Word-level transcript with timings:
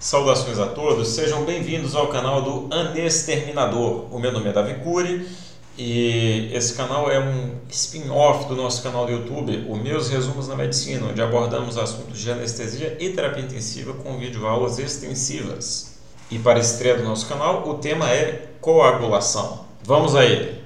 Saudações 0.00 0.58
a 0.58 0.64
todos, 0.64 1.08
sejam 1.08 1.44
bem-vindos 1.44 1.94
ao 1.94 2.08
canal 2.08 2.40
do 2.40 2.74
Anexterminador. 2.74 4.06
O 4.10 4.18
meu 4.18 4.32
nome 4.32 4.48
é 4.48 4.52
Davi 4.54 4.76
Cury 4.82 5.28
e 5.76 6.48
esse 6.54 6.72
canal 6.72 7.10
é 7.10 7.20
um 7.20 7.56
spin-off 7.68 8.48
do 8.48 8.56
nosso 8.56 8.82
canal 8.82 9.04
do 9.04 9.12
YouTube, 9.12 9.66
o 9.68 9.76
Meus 9.76 10.08
Resumos 10.08 10.48
na 10.48 10.56
Medicina, 10.56 11.06
onde 11.06 11.20
abordamos 11.20 11.76
assuntos 11.76 12.18
de 12.18 12.30
anestesia 12.30 12.96
e 12.98 13.10
terapia 13.10 13.44
intensiva 13.44 13.92
com 13.92 14.18
videoaulas 14.18 14.78
extensivas. 14.78 15.98
E 16.30 16.38
para 16.38 16.56
a 16.56 16.62
estreia 16.62 16.96
do 16.96 17.04
nosso 17.04 17.26
canal, 17.26 17.68
o 17.68 17.74
tema 17.74 18.08
é 18.08 18.52
coagulação. 18.58 19.66
Vamos 19.84 20.16
a 20.16 20.24
ele! 20.24 20.62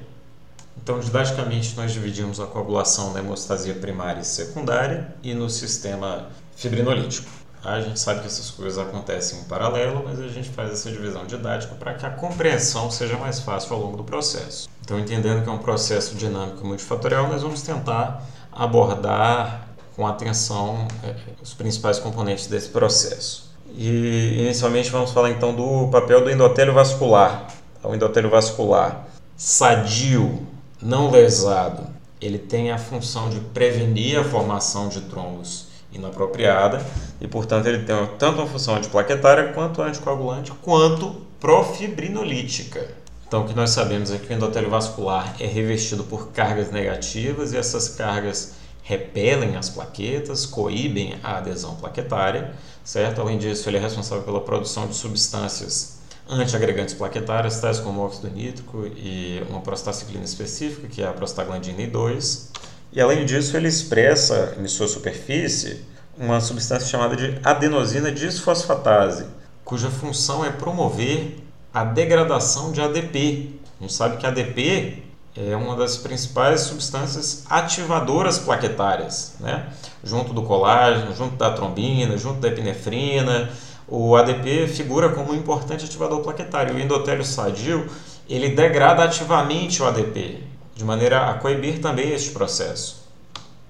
Então, 0.81 1.01
didaticamente, 1.01 1.75
nós 1.75 1.93
dividimos 1.93 2.39
a 2.39 2.47
coagulação 2.47 3.13
na 3.13 3.19
hemostasia 3.19 3.75
primária 3.75 4.21
e 4.21 4.25
secundária 4.25 5.13
e 5.25 5.35
no 5.35 5.51
sistema 5.51 6.29
fibrinolítico. 6.55 7.44
A 7.65 7.81
gente 7.81 7.99
sabe 7.99 8.21
que 8.21 8.27
essas 8.27 8.51
coisas 8.51 8.79
acontecem 8.79 9.41
em 9.41 9.45
paralelo, 9.45 10.03
mas 10.05 10.21
a 10.21 10.29
gente 10.29 10.51
faz 10.51 10.71
essa 10.71 10.91
divisão 10.91 11.25
didática 11.25 11.75
para 11.75 11.95
que 11.95 12.05
a 12.05 12.11
compreensão 12.11 12.91
seja 12.91 13.17
mais 13.17 13.41
fácil 13.41 13.75
ao 13.75 13.81
longo 13.81 13.97
do 13.97 14.05
processo. 14.05 14.69
Então, 14.83 14.99
entendendo 15.01 15.43
que 15.43 15.49
é 15.49 15.53
um 15.53 15.59
processo 15.59 16.15
dinâmico 16.15 16.67
multifatorial, 16.67 17.27
nós 17.27 17.41
vamos 17.41 17.63
tentar 17.63 18.23
abordar 18.53 19.67
com 19.97 20.07
atenção 20.07 20.87
é, 21.03 21.15
os 21.43 21.55
principais 21.55 21.99
componentes 21.99 22.49
desse 22.49 22.69
processo. 22.69 23.51
E 23.75 24.37
inicialmente 24.41 24.91
vamos 24.91 25.13
falar 25.13 25.31
então 25.31 25.55
do 25.55 25.89
papel 25.89 26.23
do 26.23 26.31
endotélio 26.31 26.75
vascular. 26.75 27.47
O 27.83 27.95
endotélio 27.95 28.29
vascular 28.29 29.07
sadio, 29.37 30.47
não 30.83 31.11
lesado, 31.11 31.87
ele 32.21 32.39
tem 32.39 32.71
a 32.71 32.79
função 32.79 33.31
de 33.31 33.41
prevenir 33.41 34.19
a 34.19 34.25
formação 34.25 34.89
de 34.89 35.01
trombos 35.03 35.74
inapropriada 35.95 36.85
e, 37.21 37.29
portanto, 37.29 37.67
ele 37.67 37.85
tem 37.85 37.97
tanto 38.19 38.41
uma 38.41 38.47
função 38.47 38.75
antiplaquetária 38.75 39.53
quanto 39.53 39.81
anticoagulante, 39.81 40.53
quanto 40.63 41.23
profibrinolítica. 41.41 42.89
Então, 43.27 43.43
o 43.43 43.49
que 43.49 43.55
nós 43.55 43.71
sabemos 43.71 44.11
é 44.11 44.19
que 44.19 44.33
o 44.33 44.37
endotélio 44.37 44.71
vascular 44.71 45.35
é 45.41 45.47
revestido 45.47 46.05
por 46.05 46.29
cargas 46.29 46.71
negativas 46.71 47.53
e 47.53 47.57
essas 47.57 47.89
cargas 47.89 48.55
repelem 48.83 49.57
as 49.57 49.71
plaquetas, 49.71 50.45
coíbem 50.45 51.17
a 51.23 51.39
adesão 51.39 51.75
plaquetária, 51.75 52.53
certo? 52.85 53.21
Além 53.21 53.39
disso, 53.39 53.69
ele 53.69 53.79
é 53.79 53.81
responsável 53.81 54.23
pela 54.25 54.41
produção 54.41 54.87
de 54.87 54.95
substâncias 54.95 55.99
antiagregantes 56.29 56.95
plaquetárias, 56.95 57.61
tais 57.61 57.81
como 57.81 58.03
óxido 58.03 58.31
nítrico 58.31 58.87
e 58.97 59.43
uma 59.49 59.61
prostaciclina 59.61 60.25
específica, 60.25 60.87
que 60.87 61.03
é 61.03 61.07
a 61.07 61.13
prostaglandina 61.13 61.79
I2. 61.79 62.51
E 62.93 63.01
além 63.01 63.25
disso, 63.25 63.57
ele 63.57 63.69
expressa 63.69 64.55
em 64.59 64.69
sua 64.69 64.87
superfície 64.87 65.83
uma 66.17 66.41
substância 66.41 66.87
chamada 66.87 67.17
de 67.17 67.39
adenosina 67.45 68.11
disfosfatase, 68.11 69.27
cuja 69.65 69.91
função 69.91 70.45
é 70.45 70.51
promover 70.51 71.39
a 71.73 71.85
degradação 71.85 72.71
de 72.71 72.81
ADP. 72.81 73.59
A 73.81 73.83
gente 73.83 73.93
sabe 73.93 74.17
que 74.17 74.27
ADP 74.27 75.03
é 75.37 75.57
uma 75.57 75.75
das 75.75 75.97
principais 75.97 76.61
substâncias 76.61 77.45
ativadoras 77.51 78.39
plaquetárias, 78.39 79.35
né? 79.41 79.67
junto 80.05 80.33
do 80.33 80.43
colágeno, 80.43 81.15
junto 81.15 81.37
da 81.37 81.51
trombina, 81.51 82.17
junto 82.17 82.41
da 82.41 82.49
epinefrina. 82.49 83.51
O 83.89 84.15
ADP 84.15 84.69
figura 84.69 85.09
como 85.09 85.33
um 85.33 85.35
importante 85.35 85.85
ativador 85.85 86.21
plaquetário. 86.21 86.77
O 86.77 86.79
endotélio 86.79 87.25
sadio 87.25 87.89
ele 88.29 88.51
degrada 88.51 89.03
ativamente 89.03 89.83
o 89.83 89.87
ADP 89.87 90.45
de 90.75 90.85
maneira 90.85 91.31
a 91.31 91.35
coibir 91.35 91.81
também 91.81 92.11
este 92.13 92.31
processo. 92.31 93.04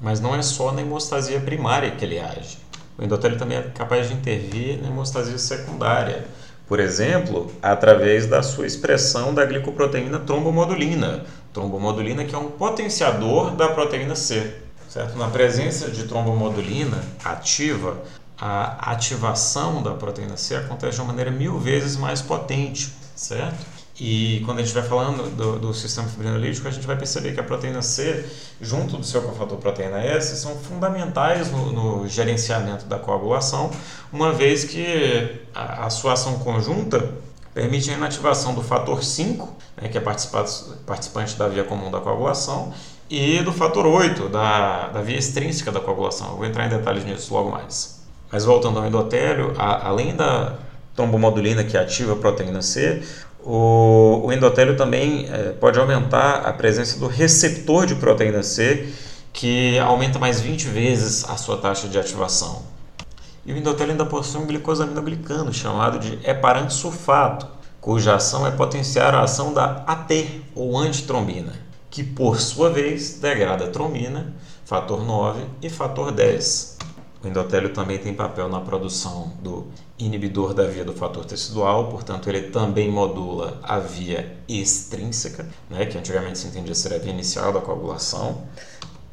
Mas 0.01 0.21
não 0.21 0.35
é 0.35 0.43
só 0.43 0.73
na 0.73 0.83
hemostasia 0.83 1.41
primária 1.41 1.91
que 1.93 2.05
ele 2.05 2.19
age. 2.19 2.59
O 2.99 3.03
endotélio 3.03 3.39
também 3.39 3.59
é 3.59 3.63
capaz 3.63 4.09
de 4.09 4.15
intervir 4.15 4.81
na 4.81 4.89
hemostasia 4.89 5.39
secundária, 5.39 6.27
por 6.67 6.81
exemplo, 6.81 7.53
através 7.63 8.27
da 8.27 8.43
sua 8.43 8.67
expressão 8.67 9.35
da 9.35 9.45
glicoproteína 9.45 10.21
trombomodulina. 10.21 11.25
Trombomodulina 11.53 12.25
que 12.25 12.35
é 12.35 12.39
um 12.39 12.51
potenciador 12.51 13.51
da 13.51 13.69
proteína 13.69 14.17
C. 14.17 14.55
Certo? 14.89 15.19
Na 15.19 15.29
presença 15.29 15.91
de 15.91 16.05
trombomodulina 16.05 17.03
ativa, 17.25 17.99
a 18.39 18.93
ativação 18.93 19.83
da 19.83 19.93
proteína 19.93 20.37
C 20.37 20.55
acontece 20.57 20.97
de 20.97 21.01
uma 21.01 21.09
maneira 21.09 21.31
mil 21.31 21.59
vezes 21.59 21.97
mais 21.97 22.23
potente, 22.23 22.93
certo? 23.15 23.84
E 23.99 24.43
quando 24.45 24.59
a 24.59 24.63
gente 24.63 24.75
vai 24.75 24.83
falando 24.83 25.31
do, 25.37 25.59
do, 25.59 25.75
sistema 25.75 26.09
fibrinolítico, 26.09 26.67
a 26.67 26.71
gente 26.71 26.85
vai 26.85 26.97
perceber 26.97 27.33
que 27.33 27.39
a 27.39 27.45
proteína 27.45 27.81
C, 27.81 28.25
junto 28.61 28.97
do 28.97 29.05
seu 29.05 29.23
cofator 29.23 29.57
proteína 29.59 30.01
S, 30.01 30.37
são 30.37 30.57
fundamentais 30.57 31.51
no, 31.53 31.73
no 31.73 32.09
gerenciamento 32.09 32.87
da 32.87 32.99
coagulação, 32.99 33.71
uma 34.13 34.33
vez 34.33 34.65
que 34.65 35.41
a, 35.55 35.87
a, 35.87 35.91
sua 35.91 36.15
ação 36.15 36.41
conjunta 36.41 37.09
permite 37.55 37.89
a 37.89 37.95
inativação 37.95 38.53
do 38.53 38.63
fator 38.63 39.05
5, 39.05 39.57
né, 39.81 39.89
que 39.89 39.97
é 39.97 40.01
participante 40.01 41.37
da 41.37 41.47
via 41.47 41.63
comum 41.63 41.89
da 41.89 42.01
coagulação, 42.01 42.73
e 43.09 43.43
do 43.43 43.53
fator 43.53 43.87
8, 43.87 44.29
da, 44.29 44.89
da 44.89 45.03
via 45.03 45.17
extrínseca 45.17 45.71
da 45.71 45.79
coagulação. 45.79 46.31
Eu 46.31 46.37
vou 46.39 46.47
entrar 46.47 46.67
em 46.67 46.69
detalhes 46.69 47.05
nisso 47.05 47.33
logo 47.33 47.53
mais. 47.53 48.03
Mas 48.33 48.45
voltando 48.45 48.81
ao 48.81 48.87
endotélio, 48.87 49.55
a, 49.57 49.87
além 49.87 50.17
da 50.17 50.57
trombomodulina 50.97 51.63
que 51.63 51.77
ativa 51.77 52.15
a 52.15 52.17
proteína 52.17 52.63
C, 52.63 53.03
o, 53.45 54.23
o 54.25 54.33
endotélio 54.33 54.75
também 54.75 55.29
é, 55.31 55.51
pode 55.53 55.79
aumentar 55.79 56.47
a 56.47 56.53
presença 56.53 56.99
do 56.99 57.07
receptor 57.07 57.85
de 57.85 57.95
proteína 57.95 58.43
C, 58.43 58.89
que 59.35 59.79
aumenta 59.79 60.19
mais 60.19 60.41
20 60.41 60.67
vezes 60.69 61.29
a 61.29 61.37
sua 61.37 61.59
taxa 61.59 61.87
de 61.87 61.99
ativação. 61.99 62.63
E 63.45 63.53
o 63.53 63.57
endotélio 63.57 63.93
ainda 63.93 64.07
possui 64.07 64.41
um 64.41 64.47
glicosaminoglicano 64.47 65.53
chamado 65.53 65.99
de 65.99 66.19
heparantisulfato, 66.25 67.47
cuja 67.83 68.15
ação 68.15 68.47
é 68.47 68.51
potenciar 68.51 69.15
a 69.15 69.23
ação 69.23 69.53
da 69.53 69.85
AT, 69.87 70.43
ou 70.55 70.79
antitrombina, 70.79 71.53
que 71.91 72.03
por 72.03 72.41
sua 72.41 72.71
vez 72.71 73.19
degrada 73.19 73.67
a 73.67 73.71
trombina, 73.71 74.33
fator 74.65 75.05
9 75.05 75.45
e 75.61 75.69
fator 75.69 76.11
10. 76.11 76.74
O 77.25 77.29
endotélio 77.29 77.73
também 77.73 77.97
tem 77.97 78.13
papel 78.13 78.51
na 78.51 78.61
produção 78.61 79.33
do 79.43 79.67
inibidor 79.99 80.53
da 80.53 80.65
via 80.65 80.85
do 80.85 80.93
fator 80.93 81.25
tecidual, 81.25 81.89
portanto, 81.89 82.29
ele 82.29 82.51
também 82.51 82.91
modula 82.91 83.59
a 83.63 83.79
via 83.79 84.37
extrínseca, 84.47 85.49
né, 85.71 85.87
que 85.87 85.97
antigamente 85.97 86.39
se 86.39 86.49
entendia 86.49 86.75
ser 86.75 86.93
a 86.93 86.99
via 86.99 87.13
inicial 87.13 87.51
da 87.51 87.61
coagulação. 87.61 88.43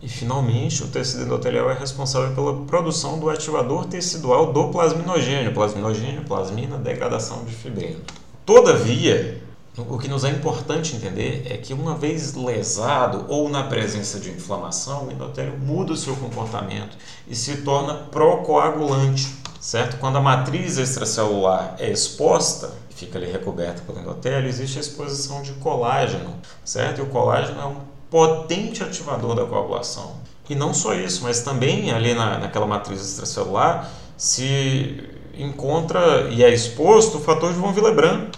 E, 0.01 0.09
finalmente, 0.09 0.83
o 0.83 0.87
tecido 0.87 1.23
endotelial 1.23 1.71
é 1.71 1.73
responsável 1.73 2.35
pela 2.35 2.65
produção 2.65 3.17
do 3.17 3.29
ativador 3.29 3.85
tecidual 3.85 4.51
do 4.51 4.69
plasminogênio. 4.69 5.53
Plasminogênio, 5.53 6.25
plasmina, 6.25 6.77
degradação 6.77 7.45
de 7.45 7.53
fibrina. 7.53 7.99
Todavia, 8.45 9.41
o 9.77 9.97
que 9.97 10.09
nos 10.09 10.25
é 10.25 10.29
importante 10.29 10.95
entender 10.95 11.47
é 11.49 11.55
que 11.55 11.73
uma 11.73 11.95
vez 11.95 12.33
lesado 12.33 13.25
ou 13.29 13.47
na 13.47 13.63
presença 13.63 14.19
de 14.19 14.29
inflamação, 14.29 15.07
o 15.07 15.11
endotélio 15.11 15.57
muda 15.57 15.93
o 15.93 15.97
seu 15.97 16.13
comportamento 16.17 16.97
e 17.25 17.33
se 17.33 17.57
torna 17.57 17.93
procoagulante, 17.93 19.33
certo? 19.61 19.97
Quando 19.97 20.17
a 20.17 20.21
matriz 20.21 20.77
extracelular 20.77 21.75
é 21.79 21.89
exposta, 21.89 22.73
fica 22.89 23.17
ali 23.17 23.31
recoberta 23.31 23.81
pelo 23.83 23.99
endotélio, 23.99 24.49
existe 24.49 24.77
a 24.77 24.81
exposição 24.81 25.41
de 25.41 25.53
colágeno, 25.53 26.35
certo? 26.65 26.99
E 26.99 27.01
o 27.01 27.07
colágeno 27.07 27.61
é 27.61 27.65
um 27.65 27.77
potente 28.09 28.83
ativador 28.83 29.35
da 29.35 29.45
coagulação. 29.45 30.17
E 30.49 30.55
não 30.55 30.73
só 30.73 30.93
isso, 30.93 31.23
mas 31.23 31.43
também 31.43 31.91
ali 31.91 32.13
na, 32.13 32.37
naquela 32.39 32.67
matriz 32.67 32.99
extracelular 32.99 33.89
se 34.17 35.01
encontra 35.33 36.27
e 36.29 36.43
é 36.43 36.53
exposto 36.53 37.19
o 37.19 37.21
fator 37.21 37.53
de 37.53 37.57
von 37.57 37.71
Willebrand, 37.71 38.31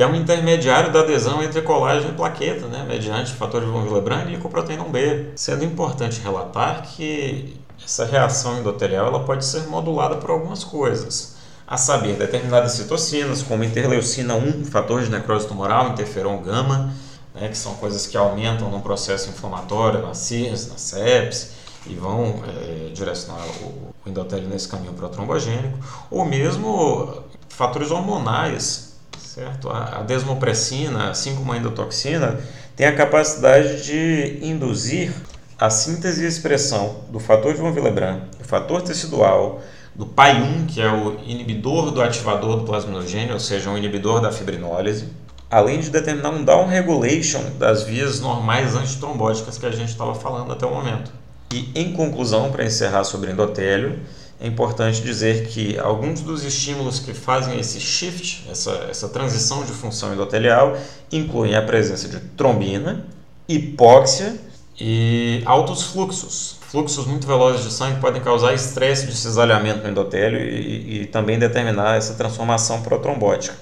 que 0.00 0.04
é 0.04 0.06
um 0.06 0.14
intermediário 0.14 0.90
da 0.90 1.00
adesão 1.00 1.42
entre 1.42 1.60
colágeno 1.60 2.14
e 2.14 2.16
plaqueta, 2.16 2.66
né, 2.68 2.86
mediante 2.88 3.34
o 3.34 3.36
fator 3.36 3.60
de 3.60 3.66
von 3.66 3.82
Willebrand 3.82 4.28
e 4.28 4.30
lipoproteína 4.30 4.82
1B. 4.82 5.32
Sendo 5.36 5.62
importante 5.62 6.22
relatar 6.22 6.84
que 6.84 7.60
essa 7.84 8.06
reação 8.06 8.56
endotelial 8.58 9.08
ela 9.08 9.24
pode 9.24 9.44
ser 9.44 9.66
modulada 9.66 10.16
por 10.16 10.30
algumas 10.30 10.64
coisas, 10.64 11.36
a 11.66 11.76
saber, 11.76 12.14
determinadas 12.14 12.72
citocinas, 12.72 13.42
como 13.42 13.62
interleucina 13.62 14.34
1, 14.36 14.64
fator 14.64 15.02
de 15.02 15.10
necrose 15.10 15.46
tumoral, 15.46 15.90
interferon 15.90 16.38
gama, 16.38 16.94
né, 17.34 17.48
que 17.48 17.58
são 17.58 17.74
coisas 17.74 18.06
que 18.06 18.16
aumentam 18.16 18.70
no 18.70 18.80
processo 18.80 19.28
inflamatório, 19.28 20.00
na 20.00 20.14
CIRS, 20.14 20.68
na 20.68 20.78
sepse, 20.78 21.48
e 21.86 21.94
vão 21.94 22.42
é, 22.48 22.88
direcionar 22.94 23.44
o 23.62 24.08
endotélio 24.08 24.48
nesse 24.48 24.66
caminho 24.66 24.94
para 24.94 25.04
o 25.04 25.08
trombogênico, 25.10 25.78
ou 26.10 26.24
mesmo 26.24 27.22
fatores 27.50 27.90
hormonais, 27.90 28.89
certo? 29.34 29.70
A, 29.70 30.02
desmopressina, 30.02 31.10
assim 31.10 31.36
como 31.36 31.52
a 31.52 31.56
endotoxina, 31.56 32.40
tem 32.74 32.86
a 32.86 32.94
capacidade 32.94 33.84
de 33.84 34.38
induzir 34.42 35.12
a 35.56 35.70
síntese 35.70 36.24
e 36.24 36.26
expressão 36.26 37.02
do 37.10 37.20
fator 37.20 37.54
de 37.54 37.60
von 37.60 37.70
Willebrand, 37.70 38.22
do 38.38 38.44
fator 38.44 38.82
tecidual, 38.82 39.60
do 39.94 40.06
PAI1, 40.06 40.66
que 40.66 40.80
é 40.80 40.90
o 40.90 41.18
inibidor 41.24 41.92
do 41.92 42.02
ativador 42.02 42.56
do 42.56 42.64
plasminogênio, 42.64 43.34
ou 43.34 43.40
seja, 43.40 43.70
um 43.70 43.78
inibidor 43.78 44.20
da 44.20 44.32
fibrinólise, 44.32 45.08
além 45.48 45.78
de 45.78 45.90
determinar 45.90 46.30
um 46.30 46.44
down 46.44 46.66
regulation 46.66 47.42
das 47.58 47.84
vias 47.84 48.20
normais 48.20 48.74
antitrombóticas 48.74 49.58
que 49.58 49.66
a 49.66 49.70
gente 49.70 49.90
estava 49.90 50.14
falando 50.14 50.52
até 50.52 50.66
o 50.66 50.74
momento. 50.74 51.12
E 51.52 51.70
em 51.74 51.92
conclusão, 51.92 52.50
para 52.50 52.64
encerrar 52.64 53.04
sobre 53.04 53.30
endotélio, 53.30 54.00
é 54.40 54.46
importante 54.46 55.02
dizer 55.02 55.48
que 55.48 55.78
alguns 55.78 56.22
dos 56.22 56.42
estímulos 56.44 56.98
que 56.98 57.12
fazem 57.12 57.60
esse 57.60 57.78
shift, 57.78 58.48
essa, 58.50 58.70
essa 58.90 59.08
transição 59.10 59.62
de 59.64 59.72
função 59.72 60.14
endotelial, 60.14 60.78
incluem 61.12 61.54
a 61.54 61.60
presença 61.60 62.08
de 62.08 62.18
trombina, 62.20 63.06
hipóxia 63.46 64.34
e 64.80 65.42
altos 65.44 65.82
fluxos. 65.82 66.56
Fluxos 66.62 67.06
muito 67.06 67.26
velozes 67.26 67.64
de 67.64 67.72
sangue 67.72 68.00
podem 68.00 68.22
causar 68.22 68.54
estresse 68.54 69.06
de 69.06 69.14
cisalhamento 69.14 69.82
no 69.82 69.90
endotélio 69.90 70.40
e, 70.40 71.02
e 71.02 71.06
também 71.06 71.38
determinar 71.38 71.96
essa 71.96 72.14
transformação 72.14 72.80
protrombótica. 72.80 73.54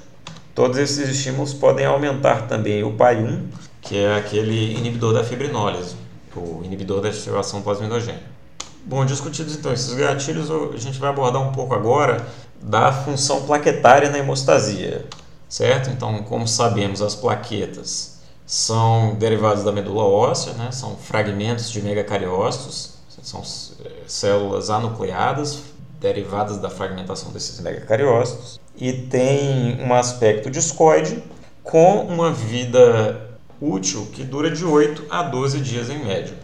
Todos 0.54 0.78
esses 0.78 1.08
estímulos 1.08 1.52
podem 1.54 1.86
aumentar 1.86 2.46
também 2.46 2.84
o 2.84 2.92
PAI-1, 2.92 3.40
que 3.81 3.96
é 3.96 4.16
aquele 4.16 4.74
inibidor 4.74 5.12
da 5.12 5.24
fibrinólise, 5.24 5.96
o 6.36 6.62
inibidor 6.62 7.00
da 7.00 7.08
ativação 7.08 7.62
plasmidogênica. 7.62 8.38
Bom, 8.84 9.04
discutidos 9.04 9.54
então 9.54 9.72
esses 9.72 9.92
gatilhos, 9.94 10.50
a 10.50 10.76
gente 10.78 10.98
vai 10.98 11.10
abordar 11.10 11.42
um 11.42 11.52
pouco 11.52 11.75
agora 11.75 12.26
da 12.60 12.92
função 12.92 13.42
plaquetária 13.42 14.10
na 14.10 14.19
hemostasia, 14.19 15.06
certo? 15.48 15.90
Então, 15.90 16.22
como 16.22 16.48
sabemos, 16.48 17.02
as 17.02 17.14
plaquetas 17.14 18.19
são 18.46 19.14
derivadas 19.16 19.62
da 19.62 19.70
medula 19.70 20.04
óssea, 20.04 20.54
né? 20.54 20.72
são 20.72 20.96
fragmentos 20.96 21.70
de 21.70 21.82
megacariócitos, 21.82 22.94
são 23.22 23.42
é, 23.84 23.90
células 24.06 24.70
anucleadas 24.70 25.60
derivadas 26.00 26.58
da 26.58 26.70
fragmentação 26.70 27.32
desses 27.32 27.60
megacariócitos 27.60 28.60
e 28.76 28.92
tem 28.92 29.78
um 29.82 29.92
aspecto 29.92 30.50
discoide 30.50 31.22
com 31.62 32.06
uma 32.06 32.32
vida 32.32 33.28
útil 33.60 34.06
que 34.12 34.22
dura 34.22 34.50
de 34.50 34.64
8 34.64 35.06
a 35.10 35.24
12 35.24 35.60
dias 35.60 35.90
em 35.90 35.98
média 36.04 36.34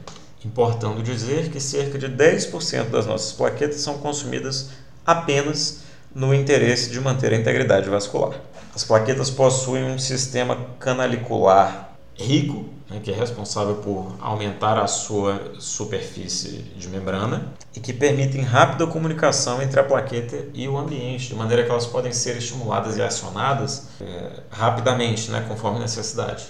importando 0.44 1.02
dizer 1.02 1.50
que 1.50 1.60
cerca 1.60 1.98
de 1.98 2.08
10% 2.08 2.90
das 2.90 3.06
nossas 3.06 3.32
plaquetas 3.32 3.80
são 3.80 3.98
consumidas 3.98 4.70
apenas 5.04 5.84
no 6.14 6.32
interesse 6.34 6.90
de 6.90 7.00
manter 7.00 7.32
a 7.32 7.36
integridade 7.36 7.88
vascular. 7.88 8.40
As 8.74 8.84
plaquetas 8.84 9.30
possuem 9.30 9.84
um 9.84 9.98
sistema 9.98 10.56
canalicular 10.78 11.92
rico, 12.14 12.66
né, 12.88 13.00
que 13.02 13.10
é 13.10 13.14
responsável 13.14 13.76
por 13.76 14.14
aumentar 14.20 14.78
a 14.78 14.86
sua 14.86 15.54
superfície 15.58 16.58
de 16.76 16.88
membrana 16.88 17.52
e 17.74 17.80
que 17.80 17.92
permitem 17.92 18.42
rápida 18.42 18.86
comunicação 18.86 19.60
entre 19.62 19.80
a 19.80 19.84
plaqueta 19.84 20.46
e 20.54 20.68
o 20.68 20.76
ambiente, 20.76 21.28
de 21.28 21.34
maneira 21.34 21.64
que 21.64 21.70
elas 21.70 21.86
podem 21.86 22.12
ser 22.12 22.36
estimuladas 22.36 22.96
e 22.96 23.02
acionadas 23.02 23.88
é, 24.00 24.40
rapidamente, 24.50 25.30
né, 25.30 25.44
conforme 25.48 25.80
necessidade. 25.80 26.46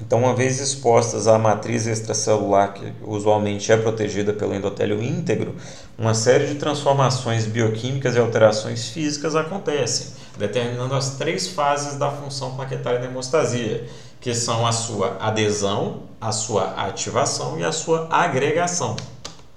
Então, 0.00 0.20
uma 0.20 0.34
vez 0.34 0.58
expostas 0.58 1.28
à 1.28 1.38
matriz 1.38 1.86
extracelular, 1.86 2.72
que 2.72 2.92
usualmente 3.02 3.70
é 3.70 3.76
protegida 3.76 4.32
pelo 4.32 4.54
endotélio 4.54 5.02
íntegro, 5.02 5.54
uma 5.98 6.14
série 6.14 6.46
de 6.46 6.54
transformações 6.54 7.44
bioquímicas 7.46 8.16
e 8.16 8.18
alterações 8.18 8.88
físicas 8.88 9.36
acontecem, 9.36 10.08
determinando 10.38 10.94
as 10.94 11.16
três 11.16 11.48
fases 11.48 11.98
da 11.98 12.10
função 12.10 12.56
plaquetária 12.56 12.98
da 12.98 13.06
hemostasia, 13.06 13.86
que 14.20 14.34
são 14.34 14.66
a 14.66 14.72
sua 14.72 15.16
adesão, 15.20 16.04
a 16.20 16.32
sua 16.32 16.72
ativação 16.86 17.58
e 17.58 17.64
a 17.64 17.72
sua 17.72 18.08
agregação. 18.10 18.96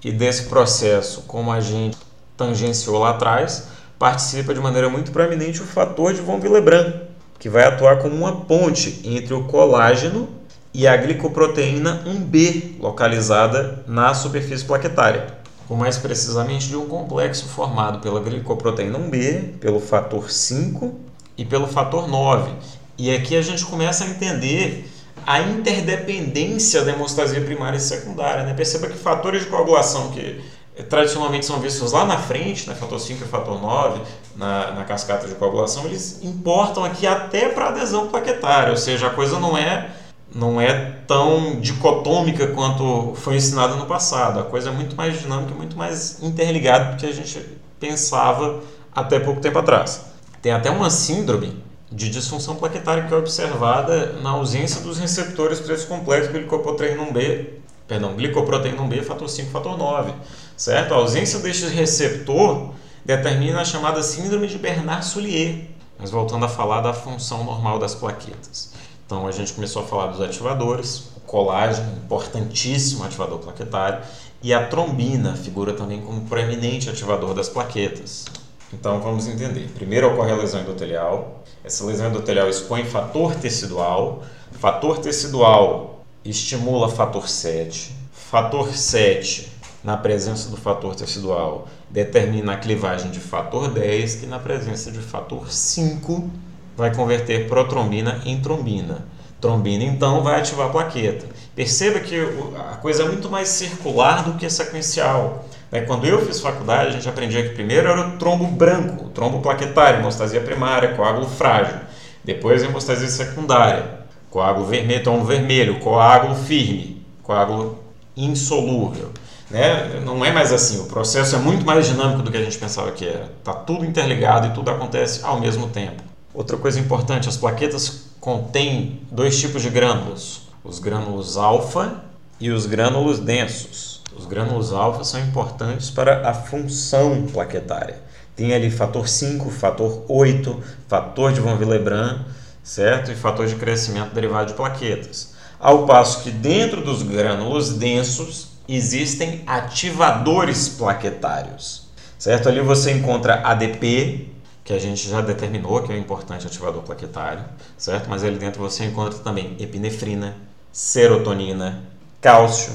E 0.02 0.12
desse 0.12 0.44
processo, 0.44 1.22
como 1.22 1.50
a 1.50 1.60
gente 1.60 1.96
tangenciou 2.36 2.98
lá 2.98 3.10
atrás, 3.10 3.68
participa 3.98 4.52
de 4.52 4.60
maneira 4.60 4.90
muito 4.90 5.10
proeminente 5.10 5.62
o 5.62 5.64
fator 5.64 6.12
de 6.12 6.20
von 6.20 6.38
Willebrand, 6.38 7.13
que 7.44 7.48
vai 7.50 7.64
atuar 7.64 7.98
como 7.98 8.16
uma 8.16 8.36
ponte 8.36 9.02
entre 9.04 9.34
o 9.34 9.44
colágeno 9.44 10.30
e 10.72 10.86
a 10.86 10.96
glicoproteína 10.96 12.02
1B, 12.06 12.80
localizada 12.80 13.84
na 13.86 14.14
superfície 14.14 14.64
plaquetária, 14.64 15.26
ou 15.68 15.76
mais 15.76 15.98
precisamente 15.98 16.68
de 16.68 16.74
um 16.74 16.86
complexo 16.86 17.44
formado 17.44 17.98
pela 17.98 18.18
glicoproteína 18.18 18.98
1B, 18.98 19.58
pelo 19.58 19.78
fator 19.78 20.30
5 20.30 20.94
e 21.36 21.44
pelo 21.44 21.66
fator 21.66 22.08
9. 22.08 22.50
E 22.96 23.14
aqui 23.14 23.36
a 23.36 23.42
gente 23.42 23.66
começa 23.66 24.04
a 24.04 24.06
entender 24.06 24.90
a 25.26 25.40
interdependência 25.40 26.82
da 26.82 26.92
hemostasia 26.92 27.42
primária 27.42 27.76
e 27.76 27.80
secundária. 27.80 28.44
Né? 28.44 28.54
Perceba 28.54 28.86
que 28.86 28.96
fatores 28.96 29.42
de 29.42 29.48
coagulação 29.48 30.12
que 30.12 30.40
tradicionalmente 30.82 31.46
são 31.46 31.60
vistos 31.60 31.92
lá 31.92 32.04
na 32.04 32.18
frente, 32.18 32.68
né, 32.68 32.74
fator 32.74 32.98
5 32.98 33.24
e 33.24 33.28
fator 33.28 33.60
9, 33.60 34.00
na, 34.36 34.72
na 34.72 34.84
cascata 34.84 35.28
de 35.28 35.34
coagulação, 35.36 35.84
eles 35.84 36.20
importam 36.22 36.84
aqui 36.84 37.06
até 37.06 37.48
para 37.48 37.68
adesão 37.68 38.08
plaquetária, 38.08 38.70
ou 38.70 38.76
seja, 38.76 39.06
a 39.06 39.10
coisa 39.10 39.38
não 39.38 39.56
é, 39.56 39.90
não 40.34 40.60
é 40.60 40.96
tão 41.06 41.60
dicotômica 41.60 42.48
quanto 42.48 43.14
foi 43.14 43.36
ensinada 43.36 43.76
no 43.76 43.86
passado, 43.86 44.40
a 44.40 44.42
coisa 44.42 44.70
é 44.70 44.72
muito 44.72 44.96
mais 44.96 45.20
dinâmica, 45.20 45.54
muito 45.54 45.76
mais 45.76 46.20
interligada 46.22 46.92
do 46.92 46.96
que 46.96 47.06
a 47.06 47.12
gente 47.12 47.40
pensava 47.78 48.60
até 48.92 49.20
pouco 49.20 49.40
tempo 49.40 49.58
atrás. 49.58 50.06
Tem 50.42 50.52
até 50.52 50.70
uma 50.70 50.90
síndrome 50.90 51.62
de 51.90 52.10
disfunção 52.10 52.56
plaquetária 52.56 53.04
que 53.04 53.14
é 53.14 53.16
observada 53.16 54.14
na 54.20 54.30
ausência 54.30 54.80
dos 54.80 54.98
receptores 54.98 55.60
para 55.60 55.74
esse 55.74 55.86
complexo 55.86 56.32
glicoproteína 56.32 57.04
1B, 57.04 57.46
perdão, 57.86 58.14
glicoproteína 58.14 58.82
1B, 58.82 59.02
fator 59.04 59.28
5, 59.28 59.50
fator 59.50 59.78
9 59.78 60.12
certo? 60.56 60.94
A 60.94 60.96
ausência 60.98 61.38
deste 61.38 61.66
receptor 61.66 62.70
determina 63.04 63.60
a 63.60 63.64
chamada 63.64 64.02
síndrome 64.02 64.46
de 64.46 64.58
Bernard-Soulier. 64.58 65.66
Mas 65.98 66.10
voltando 66.10 66.44
a 66.44 66.48
falar 66.48 66.80
da 66.80 66.92
função 66.92 67.44
normal 67.44 67.78
das 67.78 67.94
plaquetas. 67.94 68.72
Então 69.06 69.26
a 69.26 69.32
gente 69.32 69.52
começou 69.52 69.82
a 69.82 69.86
falar 69.86 70.08
dos 70.08 70.20
ativadores, 70.20 71.10
o 71.16 71.20
colágeno, 71.20 71.92
importantíssimo 72.04 73.04
ativador 73.04 73.38
plaquetário, 73.38 74.00
e 74.42 74.52
a 74.52 74.66
trombina 74.66 75.36
figura 75.36 75.72
também 75.72 76.00
como 76.00 76.22
proeminente 76.22 76.90
ativador 76.90 77.34
das 77.34 77.48
plaquetas. 77.48 78.24
Então 78.72 79.00
vamos 79.00 79.28
entender. 79.28 79.68
Primeiro 79.74 80.12
ocorre 80.12 80.32
a 80.32 80.36
lesão 80.36 80.60
endotelial. 80.60 81.44
Essa 81.62 81.84
lesão 81.84 82.08
endotelial 82.08 82.48
expõe 82.48 82.84
fator 82.84 83.34
tecidual. 83.36 84.22
Fator 84.52 84.98
tecidual 84.98 86.04
estimula 86.24 86.88
fator 86.88 87.28
7. 87.28 87.94
Fator 88.12 88.74
7 88.74 89.53
na 89.84 89.98
presença 89.98 90.48
do 90.48 90.56
fator 90.56 90.96
tecidual, 90.96 91.68
determina 91.90 92.54
a 92.54 92.56
clivagem 92.56 93.10
de 93.10 93.20
fator 93.20 93.70
10, 93.70 94.14
que 94.14 94.26
na 94.26 94.38
presença 94.38 94.90
de 94.90 94.98
fator 94.98 95.52
5 95.52 96.30
vai 96.74 96.94
converter 96.94 97.46
protrombina 97.46 98.22
em 98.24 98.40
trombina. 98.40 99.06
Trombina, 99.40 99.84
então, 99.84 100.22
vai 100.22 100.40
ativar 100.40 100.68
a 100.68 100.70
plaqueta. 100.70 101.26
Perceba 101.54 102.00
que 102.00 102.16
a 102.56 102.76
coisa 102.76 103.02
é 103.02 103.06
muito 103.06 103.28
mais 103.28 103.48
circular 103.48 104.24
do 104.24 104.38
que 104.38 104.48
sequencial. 104.48 105.44
Né? 105.70 105.82
Quando 105.82 106.06
eu 106.06 106.24
fiz 106.24 106.40
faculdade, 106.40 106.88
a 106.88 106.92
gente 106.92 107.08
aprendia 107.08 107.42
que 107.42 107.54
primeiro 107.54 107.86
era 107.86 108.08
o 108.08 108.12
trombo 108.16 108.46
branco, 108.46 109.04
o 109.04 109.10
trombo 109.10 109.40
plaquetário, 109.40 110.00
hemostasia 110.00 110.40
primária, 110.40 110.94
coágulo 110.94 111.28
frágil. 111.28 111.76
Depois 112.24 112.62
hemostasia 112.62 113.06
secundária, 113.06 114.00
coágulo 114.30 114.64
vermelho, 114.64 115.02
trombo 115.02 115.26
vermelho, 115.26 115.78
coágulo 115.78 116.34
firme, 116.34 117.04
coágulo 117.22 117.84
insolúvel. 118.16 119.10
Né? 119.50 120.00
Não 120.04 120.24
é 120.24 120.32
mais 120.32 120.52
assim, 120.52 120.80
o 120.80 120.84
processo 120.86 121.36
é 121.36 121.38
muito 121.38 121.64
mais 121.64 121.86
dinâmico 121.86 122.22
do 122.22 122.30
que 122.30 122.36
a 122.36 122.42
gente 122.42 122.58
pensava 122.58 122.90
que 122.92 123.06
era. 123.06 123.30
Está 123.38 123.52
tudo 123.52 123.84
interligado 123.84 124.48
e 124.48 124.50
tudo 124.50 124.70
acontece 124.70 125.20
ao 125.22 125.40
mesmo 125.40 125.68
tempo. 125.68 126.02
Outra 126.32 126.56
coisa 126.56 126.80
importante, 126.80 127.28
as 127.28 127.36
plaquetas 127.36 128.06
contêm 128.20 129.02
dois 129.10 129.38
tipos 129.38 129.62
de 129.62 129.70
grânulos, 129.70 130.48
os 130.64 130.78
grânulos 130.78 131.36
alfa 131.36 132.02
e 132.40 132.50
os 132.50 132.66
grânulos 132.66 133.18
densos. 133.20 134.02
Os 134.16 134.26
grânulos 134.26 134.72
alfa 134.72 135.04
são 135.04 135.20
importantes 135.20 135.90
para 135.90 136.28
a 136.28 136.32
função 136.32 137.26
plaquetária. 137.32 138.02
Tem 138.34 138.52
ali 138.52 138.70
fator 138.70 139.08
5, 139.08 139.50
fator 139.50 140.04
8, 140.08 140.60
fator 140.88 141.32
de 141.32 141.40
von 141.40 141.56
Willebrand, 141.56 142.22
certo? 142.62 143.12
E 143.12 143.14
fator 143.14 143.46
de 143.46 143.54
crescimento 143.56 144.14
derivado 144.14 144.48
de 144.48 144.54
plaquetas. 144.54 145.34
Ao 145.60 145.86
passo 145.86 146.22
que 146.22 146.30
dentro 146.30 146.82
dos 146.82 147.02
grânulos 147.02 147.74
densos 147.74 148.53
existem 148.68 149.42
ativadores 149.46 150.68
plaquetários. 150.68 151.88
Certo? 152.18 152.48
Ali 152.48 152.60
você 152.60 152.92
encontra 152.92 153.40
ADP, 153.46 154.30
que 154.64 154.72
a 154.72 154.78
gente 154.78 155.08
já 155.08 155.20
determinou 155.20 155.82
que 155.82 155.92
é 155.92 155.94
um 155.94 155.98
importante 155.98 156.46
ativador 156.46 156.82
plaquetário, 156.82 157.44
certo? 157.76 158.08
Mas 158.08 158.24
ali 158.24 158.38
dentro 158.38 158.62
você 158.62 158.84
encontra 158.84 159.18
também 159.18 159.56
epinefrina, 159.60 160.34
serotonina, 160.72 161.84
cálcio, 162.20 162.72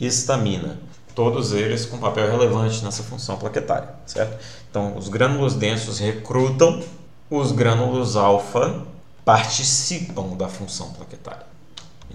histamina, 0.00 0.78
todos 1.14 1.52
eles 1.52 1.84
com 1.84 1.98
papel 1.98 2.30
relevante 2.30 2.82
nessa 2.82 3.02
função 3.02 3.36
plaquetária, 3.36 3.90
certo? 4.06 4.38
Então, 4.70 4.96
os 4.96 5.08
grânulos 5.08 5.54
densos 5.54 5.98
recrutam, 5.98 6.82
os 7.30 7.52
grânulos 7.52 8.16
alfa 8.16 8.86
participam 9.24 10.36
da 10.36 10.48
função 10.48 10.92
plaquetária. 10.92 11.55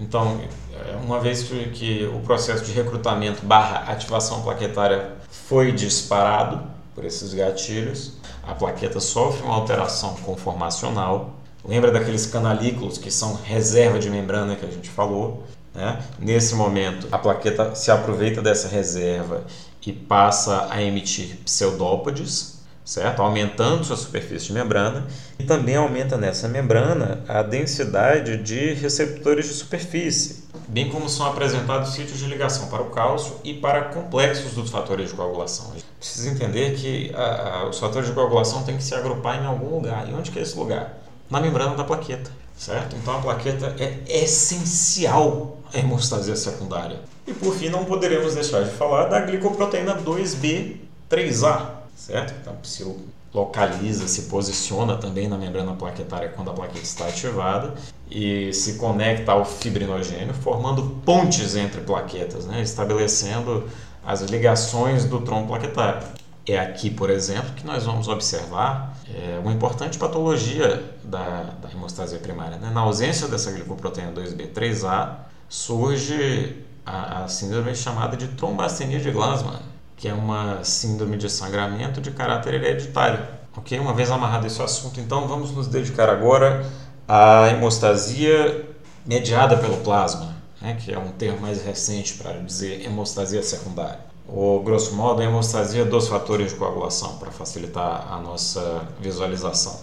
Então, 0.00 0.40
é, 0.72 0.96
uma 0.96 1.20
vez 1.20 1.42
que 1.42 2.10
o 2.14 2.20
processo 2.20 2.64
de 2.64 2.72
recrutamento 2.72 3.44
barra 3.44 3.92
ativação 3.92 4.42
plaquetária 4.42 5.12
foi 5.30 5.72
disparado 5.72 6.62
por 6.94 7.04
esses 7.04 7.32
gatilhos, 7.32 8.14
a 8.42 8.54
plaqueta 8.54 9.00
sofre 9.00 9.42
uma 9.44 9.54
alteração 9.54 10.14
conformacional. 10.16 11.34
Lembra 11.64 11.90
daqueles 11.90 12.26
canalículos 12.26 12.98
que 12.98 13.10
são 13.10 13.34
reserva 13.34 13.98
de 13.98 14.10
membrana 14.10 14.56
que 14.56 14.66
a 14.66 14.70
gente 14.70 14.90
falou? 14.90 15.44
Né? 15.74 16.02
Nesse 16.18 16.54
momento, 16.54 17.08
a 17.10 17.18
plaqueta 17.18 17.74
se 17.74 17.90
aproveita 17.90 18.42
dessa 18.42 18.68
reserva 18.68 19.44
e 19.86 19.92
passa 19.92 20.68
a 20.70 20.82
emitir 20.82 21.38
pseudópodes, 21.44 22.51
certo? 22.84 23.22
Aumentando 23.22 23.84
sua 23.84 23.96
superfície 23.96 24.46
de 24.46 24.52
membrana 24.52 25.06
e 25.38 25.44
também 25.44 25.76
aumenta 25.76 26.16
nessa 26.16 26.48
membrana 26.48 27.22
a 27.28 27.42
densidade 27.42 28.36
de 28.38 28.74
receptores 28.74 29.46
de 29.46 29.54
superfície, 29.54 30.44
bem 30.68 30.90
como 30.90 31.08
são 31.08 31.26
apresentados 31.26 31.94
sítios 31.94 32.18
de 32.18 32.26
ligação 32.26 32.68
para 32.68 32.82
o 32.82 32.90
cálcio 32.90 33.36
e 33.44 33.54
para 33.54 33.82
complexos 33.84 34.54
dos 34.54 34.70
fatores 34.70 35.10
de 35.10 35.14
coagulação. 35.14 35.72
Precisa 35.98 36.30
entender 36.30 36.74
que 36.74 37.12
a, 37.14 37.58
a, 37.58 37.68
os 37.68 37.78
fatores 37.78 38.08
de 38.08 38.14
coagulação 38.14 38.64
têm 38.64 38.76
que 38.76 38.84
se 38.84 38.94
agrupar 38.94 39.42
em 39.42 39.46
algum 39.46 39.76
lugar. 39.76 40.08
E 40.08 40.14
onde 40.14 40.30
que 40.30 40.38
é 40.38 40.42
esse 40.42 40.56
lugar? 40.56 40.98
Na 41.30 41.40
membrana 41.40 41.74
da 41.74 41.84
plaqueta, 41.84 42.30
certo? 42.56 42.96
Então 42.96 43.16
a 43.16 43.22
plaqueta 43.22 43.74
é 43.78 44.22
essencial 44.22 45.58
à 45.72 45.78
hemostasia 45.78 46.36
secundária. 46.36 47.00
E 47.26 47.32
por 47.32 47.54
fim, 47.54 47.68
não 47.68 47.84
poderemos 47.84 48.34
deixar 48.34 48.64
de 48.64 48.70
falar 48.70 49.06
da 49.06 49.20
glicoproteína 49.20 49.96
2B3A, 49.98 51.81
certo? 52.02 52.34
Então, 52.40 52.56
se 52.62 52.84
localiza, 53.32 54.08
se 54.08 54.22
posiciona 54.22 54.96
também 54.96 55.28
na 55.28 55.38
membrana 55.38 55.72
plaquetária 55.74 56.28
quando 56.28 56.50
a 56.50 56.54
plaqueta 56.54 56.84
está 56.84 57.06
ativada 57.06 57.74
e 58.10 58.52
se 58.52 58.74
conecta 58.74 59.32
ao 59.32 59.44
fibrinogênio, 59.44 60.34
formando 60.34 61.00
pontes 61.04 61.56
entre 61.56 61.80
plaquetas, 61.80 62.44
né? 62.44 62.60
estabelecendo 62.60 63.68
as 64.04 64.20
ligações 64.22 65.04
do 65.04 65.20
tronco 65.20 65.48
plaquetário. 65.48 66.06
É 66.44 66.58
aqui, 66.58 66.90
por 66.90 67.08
exemplo, 67.08 67.54
que 67.54 67.64
nós 67.64 67.84
vamos 67.84 68.08
observar 68.08 68.98
é, 69.08 69.38
uma 69.38 69.52
importante 69.52 69.96
patologia 69.96 70.82
da, 71.04 71.54
da 71.62 71.70
hemostasia 71.70 72.18
primária. 72.18 72.58
Né? 72.58 72.68
Na 72.74 72.80
ausência 72.80 73.28
dessa 73.28 73.52
glicoproteína 73.52 74.10
2B3A, 74.10 75.18
surge 75.48 76.64
a, 76.84 77.22
a 77.22 77.28
síndrome 77.28 77.74
chamada 77.76 78.16
de 78.16 78.26
trombastenia 78.26 78.98
de 78.98 79.10
Glasman, 79.12 79.60
que 80.02 80.08
é 80.08 80.12
uma 80.12 80.64
síndrome 80.64 81.16
de 81.16 81.30
sangramento 81.30 82.00
de 82.00 82.10
caráter 82.10 82.54
hereditário. 82.54 83.24
Ok? 83.56 83.78
Uma 83.78 83.94
vez 83.94 84.10
amarrado 84.10 84.44
esse 84.48 84.60
assunto, 84.60 84.98
então 84.98 85.28
vamos 85.28 85.52
nos 85.52 85.68
dedicar 85.68 86.08
agora 86.08 86.66
à 87.06 87.46
hemostasia 87.50 88.66
mediada 89.06 89.56
pelo 89.56 89.76
plasma, 89.76 90.34
né? 90.60 90.76
que 90.84 90.92
é 90.92 90.98
um 90.98 91.12
termo 91.12 91.40
mais 91.40 91.64
recente 91.64 92.14
para 92.14 92.32
dizer 92.32 92.84
hemostasia 92.84 93.44
secundária. 93.44 94.00
Ou, 94.26 94.60
grosso 94.64 94.92
modo, 94.96 95.22
a 95.22 95.24
hemostasia 95.24 95.84
dos 95.84 96.08
fatores 96.08 96.50
de 96.50 96.56
coagulação, 96.56 97.18
para 97.18 97.30
facilitar 97.30 98.12
a 98.12 98.18
nossa 98.18 98.82
visualização. 99.00 99.78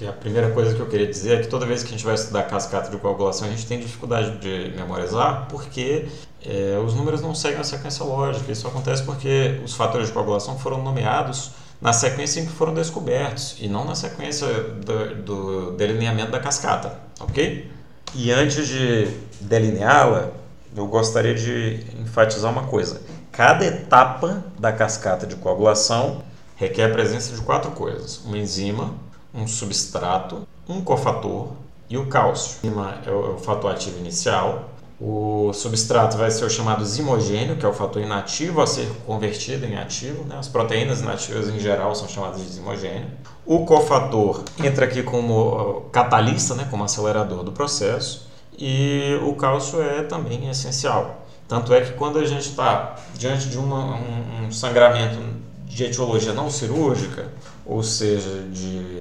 E 0.00 0.08
a 0.08 0.12
primeira 0.12 0.50
coisa 0.50 0.74
que 0.74 0.80
eu 0.80 0.86
queria 0.86 1.06
dizer 1.06 1.38
é 1.38 1.42
que 1.42 1.46
toda 1.46 1.66
vez 1.66 1.82
que 1.82 1.90
a 1.90 1.92
gente 1.92 2.04
vai 2.04 2.14
estudar 2.14 2.44
cascata 2.44 2.90
de 2.90 2.96
coagulação, 2.96 3.46
a 3.46 3.50
gente 3.50 3.66
tem 3.66 3.78
dificuldade 3.78 4.38
de 4.38 4.74
memorizar 4.74 5.46
porque 5.50 6.08
é, 6.44 6.78
os 6.78 6.94
números 6.94 7.20
não 7.20 7.34
seguem 7.34 7.60
a 7.60 7.64
sequência 7.64 8.04
lógica. 8.04 8.50
Isso 8.50 8.66
acontece 8.66 9.02
porque 9.02 9.60
os 9.64 9.74
fatores 9.74 10.08
de 10.08 10.12
coagulação 10.12 10.58
foram 10.58 10.82
nomeados 10.82 11.52
na 11.80 11.92
sequência 11.92 12.40
em 12.40 12.46
que 12.46 12.52
foram 12.52 12.74
descobertos 12.74 13.56
e 13.58 13.68
não 13.68 13.84
na 13.84 13.94
sequência 13.94 14.46
do, 14.46 15.14
do 15.22 15.70
delineamento 15.72 16.30
da 16.30 16.38
cascata, 16.38 16.98
ok? 17.18 17.70
E 18.14 18.30
antes 18.30 18.66
de 18.66 19.08
delineá-la, 19.40 20.30
eu 20.76 20.86
gostaria 20.86 21.34
de 21.34 21.86
enfatizar 21.98 22.50
uma 22.50 22.64
coisa. 22.64 23.00
Cada 23.32 23.64
etapa 23.64 24.44
da 24.58 24.72
cascata 24.72 25.26
de 25.26 25.36
coagulação 25.36 26.22
requer 26.56 26.84
a 26.84 26.90
presença 26.90 27.34
de 27.34 27.40
quatro 27.40 27.70
coisas: 27.70 28.20
uma 28.24 28.36
enzima, 28.36 28.94
um 29.32 29.46
substrato, 29.46 30.46
um 30.68 30.82
cofator 30.82 31.52
e 31.88 31.96
o 31.96 32.06
cálcio. 32.06 32.58
A 32.62 32.66
enzima 32.66 32.98
é 33.06 33.10
o 33.10 33.38
fator 33.38 33.72
ativo 33.72 33.98
inicial, 33.98 34.70
o 35.00 35.50
substrato 35.54 36.18
vai 36.18 36.30
ser 36.30 36.44
o 36.44 36.50
chamado 36.50 36.84
zimogênio, 36.84 37.56
que 37.56 37.64
é 37.64 37.68
o 37.68 37.72
fator 37.72 38.02
inativo 38.02 38.60
a 38.60 38.66
ser 38.66 38.86
convertido 39.06 39.64
em 39.64 39.76
ativo. 39.76 40.24
Né? 40.24 40.36
As 40.38 40.46
proteínas 40.46 41.00
inativas 41.00 41.48
em 41.48 41.58
geral 41.58 41.94
são 41.94 42.06
chamadas 42.06 42.42
de 42.42 42.52
zimogênio. 42.52 43.06
O 43.46 43.64
cofator 43.64 44.44
entra 44.62 44.84
aqui 44.84 45.02
como 45.02 45.88
catalista, 45.90 46.54
né? 46.54 46.66
como 46.70 46.84
acelerador 46.84 47.42
do 47.42 47.50
processo. 47.50 48.28
E 48.58 49.18
o 49.22 49.34
cálcio 49.34 49.80
é 49.80 50.02
também 50.02 50.50
essencial. 50.50 51.26
Tanto 51.48 51.72
é 51.72 51.80
que 51.80 51.94
quando 51.94 52.18
a 52.18 52.24
gente 52.26 52.50
está 52.50 52.96
diante 53.14 53.48
de 53.48 53.56
uma, 53.56 53.96
um, 53.96 54.46
um 54.46 54.52
sangramento 54.52 55.18
de 55.64 55.84
etiologia 55.84 56.34
não 56.34 56.50
cirúrgica, 56.50 57.32
ou 57.64 57.82
seja, 57.82 58.42
de 58.52 59.00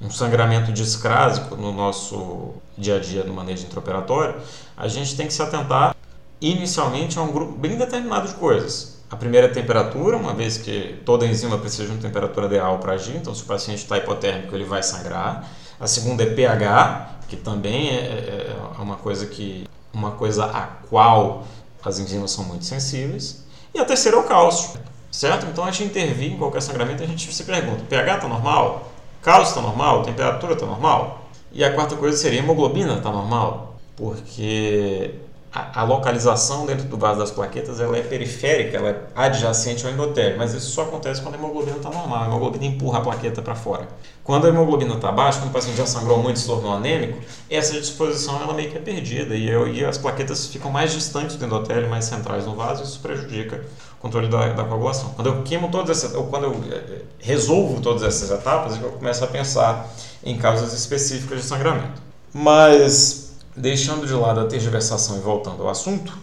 um 0.00 0.10
sangramento 0.10 0.72
discrásico 0.72 1.54
no 1.54 1.72
nosso 1.72 2.54
dia 2.76 2.96
a 2.96 2.98
dia 2.98 3.24
no 3.24 3.32
manejo 3.32 3.64
intraoperatório, 3.66 4.36
a 4.76 4.88
gente 4.88 5.16
tem 5.16 5.26
que 5.26 5.32
se 5.32 5.42
atentar 5.42 5.94
inicialmente 6.40 7.18
a 7.18 7.22
um 7.22 7.32
grupo 7.32 7.52
bem 7.52 7.76
determinado 7.76 8.28
de 8.28 8.34
coisas. 8.34 8.94
A 9.10 9.16
primeira 9.16 9.46
é 9.46 9.50
a 9.50 9.52
temperatura, 9.52 10.16
uma 10.16 10.34
vez 10.34 10.58
que 10.58 11.00
toda 11.04 11.26
enzima 11.26 11.56
precisa 11.58 11.84
de 11.84 11.92
uma 11.92 12.00
temperatura 12.00 12.46
ideal 12.46 12.78
para 12.78 12.94
agir, 12.94 13.16
então 13.16 13.34
se 13.34 13.42
o 13.42 13.46
paciente 13.46 13.78
está 13.78 13.96
hipotérmico 13.96 14.54
ele 14.54 14.64
vai 14.64 14.82
sangrar. 14.82 15.48
A 15.78 15.86
segunda 15.86 16.22
é 16.22 16.34
pH, 16.34 17.18
que 17.28 17.36
também 17.36 17.90
é, 17.90 17.92
é, 17.92 18.56
é 18.76 18.82
uma 18.82 18.96
coisa 18.96 19.26
que 19.26 19.68
uma 19.92 20.10
coisa 20.10 20.46
a 20.46 20.66
qual 20.88 21.44
as 21.84 21.98
enzimas 21.98 22.32
são 22.32 22.44
muito 22.44 22.64
sensíveis. 22.64 23.44
E 23.72 23.78
a 23.78 23.84
terceira 23.84 24.16
é 24.16 24.20
o 24.20 24.24
cálcio, 24.24 24.80
certo? 25.10 25.46
Então 25.46 25.64
a 25.64 25.70
gente 25.70 25.84
intervir 25.84 26.32
em 26.32 26.36
qualquer 26.36 26.62
sangramento 26.62 27.02
a 27.02 27.06
gente 27.06 27.32
se 27.32 27.44
pergunta: 27.44 27.84
pH 27.88 28.16
está 28.16 28.28
normal? 28.28 28.90
Cálcio 29.22 29.50
está 29.50 29.60
normal? 29.60 30.02
Temperatura 30.02 30.54
está 30.54 30.66
normal? 30.66 31.28
E 31.52 31.62
a 31.64 31.72
quarta 31.72 31.94
coisa 31.96 32.16
seria 32.16 32.40
hemoglobina 32.40 32.94
está 32.94 33.10
normal? 33.10 33.73
Porque 33.96 35.14
a, 35.52 35.82
a, 35.82 35.84
localização 35.84 36.66
dentro 36.66 36.86
do 36.88 36.96
vaso 36.96 37.20
das 37.20 37.30
plaquetas 37.30 37.80
ela 37.80 37.96
é 37.96 38.02
periférica, 38.02 38.76
ela 38.76 38.88
é 38.88 39.02
adjacente 39.14 39.86
ao 39.86 39.92
endotélio, 39.92 40.36
mas 40.36 40.52
isso 40.52 40.70
só 40.72 40.82
acontece 40.82 41.22
quando 41.22 41.36
a 41.36 41.38
hemoglobina 41.38 41.76
está 41.76 41.90
normal. 41.90 42.24
A 42.24 42.26
hemoglobina 42.26 42.64
empurra 42.64 42.98
a 42.98 43.02
plaqueta 43.02 43.40
para 43.40 43.54
fora. 43.54 43.86
Quando 44.24 44.46
a 44.46 44.48
hemoglobina 44.48 44.94
está 44.94 45.12
baixa, 45.12 45.38
quando 45.38 45.50
o 45.50 45.52
paciente 45.52 45.76
já 45.76 45.86
sangrou 45.86 46.20
muito 46.20 46.36
e 46.36 46.40
se 46.40 46.46
tornou 46.46 46.72
anêmico, 46.72 47.20
essa 47.48 47.78
disposição 47.78 48.40
ela 48.42 48.52
meio 48.52 48.70
que 48.70 48.76
é 48.76 48.80
perdida 48.80 49.36
e, 49.36 49.46
e 49.46 49.84
as 49.84 49.96
plaquetas 49.96 50.46
ficam 50.48 50.70
mais 50.70 50.92
distantes 50.92 51.36
do 51.36 51.44
endotélio, 51.44 51.88
mais 51.88 52.06
centrais 52.06 52.46
no 52.46 52.54
vaso, 52.56 52.82
e 52.82 52.86
isso 52.86 52.98
prejudica 53.00 53.64
controle 54.04 54.28
da, 54.28 54.52
da 54.52 54.64
coagulação. 54.64 55.10
Quando 55.16 55.28
eu 55.28 55.42
queimo 55.42 55.70
todas 55.70 55.96
essas, 55.96 56.14
ou 56.14 56.26
quando 56.26 56.44
eu 56.44 56.52
eh, 56.70 56.74
eh, 56.74 57.02
resolvo 57.20 57.80
todas 57.80 58.02
essas 58.02 58.30
etapas, 58.30 58.78
eu 58.78 58.90
começo 58.90 59.24
a 59.24 59.26
pensar 59.26 59.88
em 60.22 60.36
causas 60.36 60.74
específicas 60.74 61.40
de 61.40 61.44
sangramento. 61.46 62.02
Mas, 62.30 63.23
deixando 63.56 64.06
de 64.06 64.12
lado 64.12 64.40
a 64.40 64.46
tergiversação 64.46 65.18
e 65.18 65.20
voltando 65.20 65.62
ao 65.62 65.68
assunto, 65.68 66.16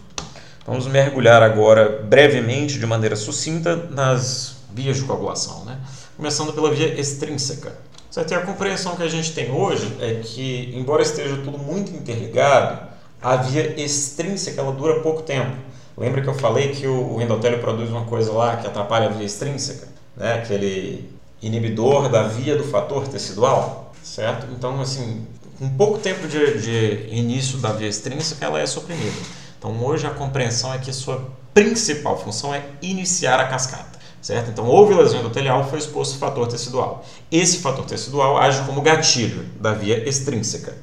vamos 0.66 0.86
mergulhar 0.86 1.42
agora 1.42 2.02
brevemente, 2.08 2.78
de 2.78 2.86
maneira 2.86 3.16
sucinta, 3.16 3.76
nas 3.90 4.56
vias 4.72 4.96
de 4.96 5.04
coagulação, 5.04 5.64
né? 5.64 5.78
começando 6.16 6.52
pela 6.52 6.70
via 6.70 6.98
extrínseca. 6.98 7.72
Certo? 8.10 8.30
E 8.30 8.34
a 8.34 8.42
compreensão 8.42 8.94
que 8.94 9.02
a 9.02 9.08
gente 9.08 9.32
tem 9.32 9.50
hoje 9.50 9.96
é 9.98 10.20
que, 10.22 10.70
embora 10.74 11.02
esteja 11.02 11.36
tudo 11.38 11.58
muito 11.58 11.90
interligado, 11.96 12.86
a 13.22 13.36
via 13.36 13.80
extrínseca 13.80 14.60
ela 14.60 14.72
dura 14.72 15.00
pouco 15.00 15.22
tempo. 15.22 15.56
Lembra 15.96 16.20
que 16.20 16.28
eu 16.28 16.34
falei 16.34 16.72
que 16.72 16.86
o 16.86 17.20
endotélio 17.20 17.58
produz 17.60 17.88
uma 17.90 18.04
coisa 18.04 18.32
lá 18.32 18.56
que 18.56 18.66
atrapalha 18.66 19.06
a 19.06 19.10
via 19.10 19.24
extrínseca? 19.24 19.88
Né? 20.16 20.34
Aquele 20.34 21.10
inibidor 21.40 22.08
da 22.08 22.24
via 22.24 22.56
do 22.56 22.64
fator 22.64 23.08
tecidual, 23.08 23.92
certo? 24.02 24.46
Então, 24.52 24.80
assim, 24.80 25.26
com 25.58 25.68
pouco 25.70 25.98
tempo 25.98 26.26
de, 26.26 26.58
de 26.58 27.14
início 27.14 27.58
da 27.58 27.72
via 27.72 27.88
extrínseca, 27.88 28.44
ela 28.44 28.60
é 28.60 28.66
suprimida. 28.66 29.16
Então, 29.58 29.84
hoje 29.84 30.06
a 30.06 30.10
compreensão 30.10 30.72
é 30.74 30.78
que 30.78 30.92
sua 30.92 31.30
principal 31.54 32.18
função 32.18 32.54
é 32.54 32.64
iniciar 32.80 33.38
a 33.38 33.46
cascata, 33.46 33.98
certo? 34.20 34.50
Então, 34.50 34.66
houve 34.66 34.94
lesão 34.94 35.20
endotelial, 35.20 35.68
foi 35.68 35.78
exposto 35.78 36.16
o 36.16 36.18
fator 36.18 36.48
tecidual. 36.48 37.04
Esse 37.30 37.58
fator 37.58 37.84
tecidual 37.84 38.38
age 38.38 38.62
como 38.64 38.80
gatilho 38.80 39.44
da 39.60 39.72
via 39.72 40.08
extrínseca. 40.08 40.76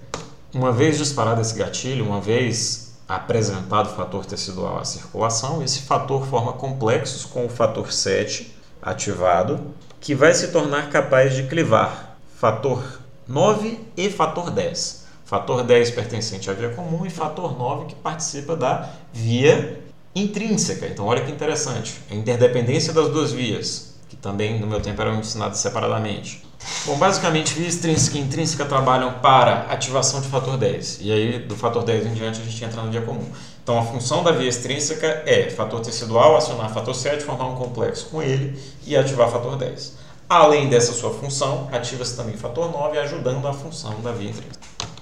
Uma 0.53 0.71
vez 0.71 0.97
disparado 0.97 1.41
esse 1.41 1.55
gatilho, 1.55 2.05
uma 2.05 2.21
vez 2.21 2.93
apresentado 3.07 3.87
o 3.87 3.95
fator 3.95 4.25
tecidual 4.25 4.77
à 4.77 4.85
circulação, 4.85 5.63
esse 5.63 5.81
fator 5.81 6.25
forma 6.27 6.53
complexos 6.53 7.25
com 7.25 7.45
o 7.45 7.49
fator 7.49 7.91
7 7.91 8.55
ativado, 8.81 9.73
que 9.99 10.15
vai 10.15 10.33
se 10.33 10.49
tornar 10.49 10.89
capaz 10.89 11.35
de 11.35 11.43
clivar 11.43 12.17
fator 12.37 13.01
9 13.29 13.79
e 13.95 14.09
fator 14.09 14.49
10. 14.49 15.05
Fator 15.23 15.63
10 15.63 15.91
pertencente 15.91 16.49
à 16.49 16.53
via 16.53 16.69
comum 16.69 17.05
e 17.05 17.11
fator 17.11 17.55
9 17.55 17.85
que 17.85 17.93
participa 17.93 18.55
da 18.55 18.89
via 19.13 19.79
intrínseca. 20.15 20.87
Então, 20.87 21.05
olha 21.05 21.23
que 21.23 21.31
interessante, 21.31 22.01
a 22.09 22.15
interdependência 22.15 22.91
das 22.91 23.09
duas 23.09 23.31
vias, 23.31 23.93
que 24.09 24.15
também 24.15 24.59
no 24.59 24.65
meu 24.65 24.81
tempo 24.81 24.99
eram 24.99 25.19
ensinadas 25.19 25.59
separadamente. 25.59 26.43
Bom, 26.87 26.97
basicamente, 26.97 27.53
via 27.53 27.67
extrínseca 27.67 28.17
e 28.17 28.21
intrínseca 28.21 28.65
trabalham 28.65 29.13
para 29.19 29.67
ativação 29.71 30.21
de 30.21 30.27
fator 30.27 30.57
10. 30.57 31.01
E 31.01 31.11
aí, 31.11 31.37
do 31.37 31.55
fator 31.55 31.83
10 31.83 32.07
em 32.07 32.13
diante, 32.13 32.41
a 32.41 32.43
gente 32.43 32.65
entra 32.65 32.81
no 32.81 32.89
via 32.89 33.03
comum. 33.03 33.29
Então, 33.63 33.77
a 33.77 33.83
função 33.83 34.23
da 34.23 34.31
via 34.31 34.49
extrínseca 34.49 35.21
é 35.27 35.51
fator 35.51 35.81
tecidual, 35.81 36.35
acionar 36.35 36.73
fator 36.73 36.95
7, 36.95 37.23
formar 37.23 37.45
um 37.45 37.55
complexo 37.55 38.07
com 38.07 38.23
ele 38.23 38.59
e 38.87 38.97
ativar 38.97 39.29
fator 39.29 39.55
10. 39.55 40.08
Além 40.29 40.69
dessa 40.69 40.93
sua 40.93 41.11
função, 41.11 41.67
ativa-se 41.71 42.15
também 42.15 42.37
fator 42.37 42.71
9, 42.71 42.99
ajudando 42.99 43.47
a 43.47 43.53
função 43.53 43.99
da 44.01 44.11
via 44.11 44.29
intrínseca. 44.29 44.59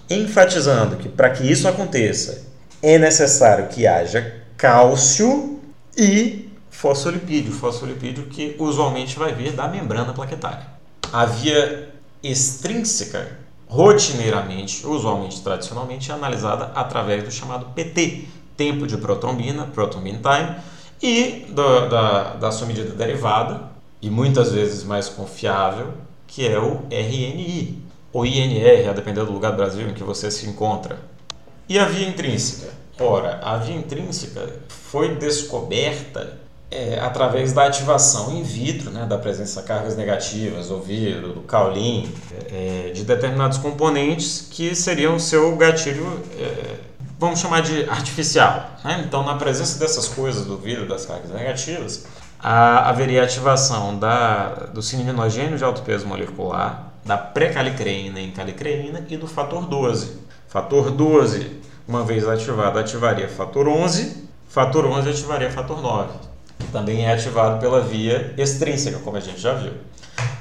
Enfatizando 0.10 0.96
que, 0.96 1.10
para 1.10 1.32
que 1.32 1.44
isso 1.44 1.68
aconteça, 1.68 2.48
é 2.82 2.98
necessário 2.98 3.68
que 3.68 3.86
haja 3.86 4.42
cálcio 4.56 5.60
e 5.98 6.50
fosfolipídio, 6.70 7.52
fosfolipídio 7.52 8.28
que 8.28 8.56
usualmente 8.58 9.20
vai 9.20 9.34
vir 9.34 9.52
da 9.52 9.68
membrana 9.68 10.14
plaquetária. 10.14 10.66
A 11.12 11.26
via 11.26 11.90
extrínseca, 12.24 13.38
rotineiramente, 13.68 14.88
usualmente, 14.88 15.42
tradicionalmente, 15.42 16.10
é 16.10 16.14
analisada 16.14 16.72
através 16.74 17.26
do 17.26 17.32
chamado 17.32 17.66
PT, 17.76 18.30
tempo 18.56 18.88
de 18.88 18.96
protrombina, 18.96 19.66
prothrombin 19.66 20.22
time, 20.22 20.56
e 21.04 21.52
da, 21.52 21.88
da, 21.88 22.34
da 22.36 22.52
sua 22.52 22.66
medida 22.66 22.92
derivada, 22.94 23.76
e 24.02 24.10
muitas 24.10 24.52
vezes 24.52 24.84
mais 24.84 25.10
confiável, 25.10 25.94
que 26.26 26.48
é 26.48 26.60
o 26.60 26.84
RNI, 26.90 27.82
ou 28.14 28.26
INR, 28.26 28.90
a 28.90 28.94
depender 28.94 29.24
do 29.24 29.32
lugar 29.32 29.52
do 29.52 29.58
Brasil 29.58 29.88
em 29.88 29.94
que 29.94 30.04
você 30.04 30.30
se 30.32 30.48
encontra. 30.48 30.98
E 31.68 31.78
a 31.78 31.86
via 31.86 32.08
intrínseca? 32.08 32.72
Ora, 33.00 33.40
a 33.44 33.58
via 33.58 33.76
intrínseca 33.76 34.48
foi 34.70 35.16
descoberta 35.16 36.38
é, 36.70 37.00
através 37.00 37.54
da 37.54 37.66
ativação 37.66 38.36
in 38.36 38.44
vitro, 38.44 38.92
né, 38.92 39.06
da 39.06 39.18
presença 39.18 39.62
de 39.62 39.68
cargas 39.68 39.96
negativas, 39.96 40.68
do 40.68 40.82
vírus, 40.82 41.34
do 41.34 41.42
caulin, 41.42 42.12
é, 42.52 42.92
de 42.94 43.04
determinados 43.04 43.58
componentes 43.58 44.48
que 44.50 44.76
seriam 44.76 45.18
seu 45.20 45.56
gatilho, 45.56 46.22
é, 46.38 46.76
vamos 47.20 47.40
chamar 47.40 47.62
de 47.62 47.90
artificial. 47.90 48.72
Né? 48.84 49.04
Então, 49.06 49.24
na 49.24 49.36
presença 49.36 49.80
dessas 49.80 50.08
coisas, 50.08 50.46
do 50.46 50.58
vírus, 50.58 50.88
das 50.88 51.06
cargas 51.06 51.32
negativas, 51.32 52.06
a, 52.40 52.90
haveria 52.90 53.24
ativação 53.24 53.98
da, 53.98 54.50
do 54.74 54.82
cininogênio 54.82 55.58
de 55.58 55.64
alto 55.64 55.82
peso 55.82 56.06
molecular, 56.08 56.92
da 57.06 57.18
pré-calicreína 57.18 58.20
em 58.20 58.32
calicreína 58.32 59.06
e 59.10 59.18
do 59.18 59.28
fator 59.28 59.66
12. 59.66 60.28
Fator 60.48 60.92
12, 60.92 61.62
uma 61.88 62.04
vez 62.04 62.28
ativado, 62.28 62.80
ativaria 62.80 63.28
fator 63.28 63.68
11, 63.68 64.28
fator 64.48 64.86
11 64.86 65.10
ativaria 65.10 65.52
fator 65.52 65.82
9 65.82 66.28
também 66.72 67.06
é 67.06 67.14
ativado 67.14 67.60
pela 67.60 67.82
via 67.82 68.34
extrínseca, 68.38 69.00
como 69.00 69.18
a 69.18 69.20
gente 69.20 69.40
já 69.40 69.54
viu. 69.54 69.74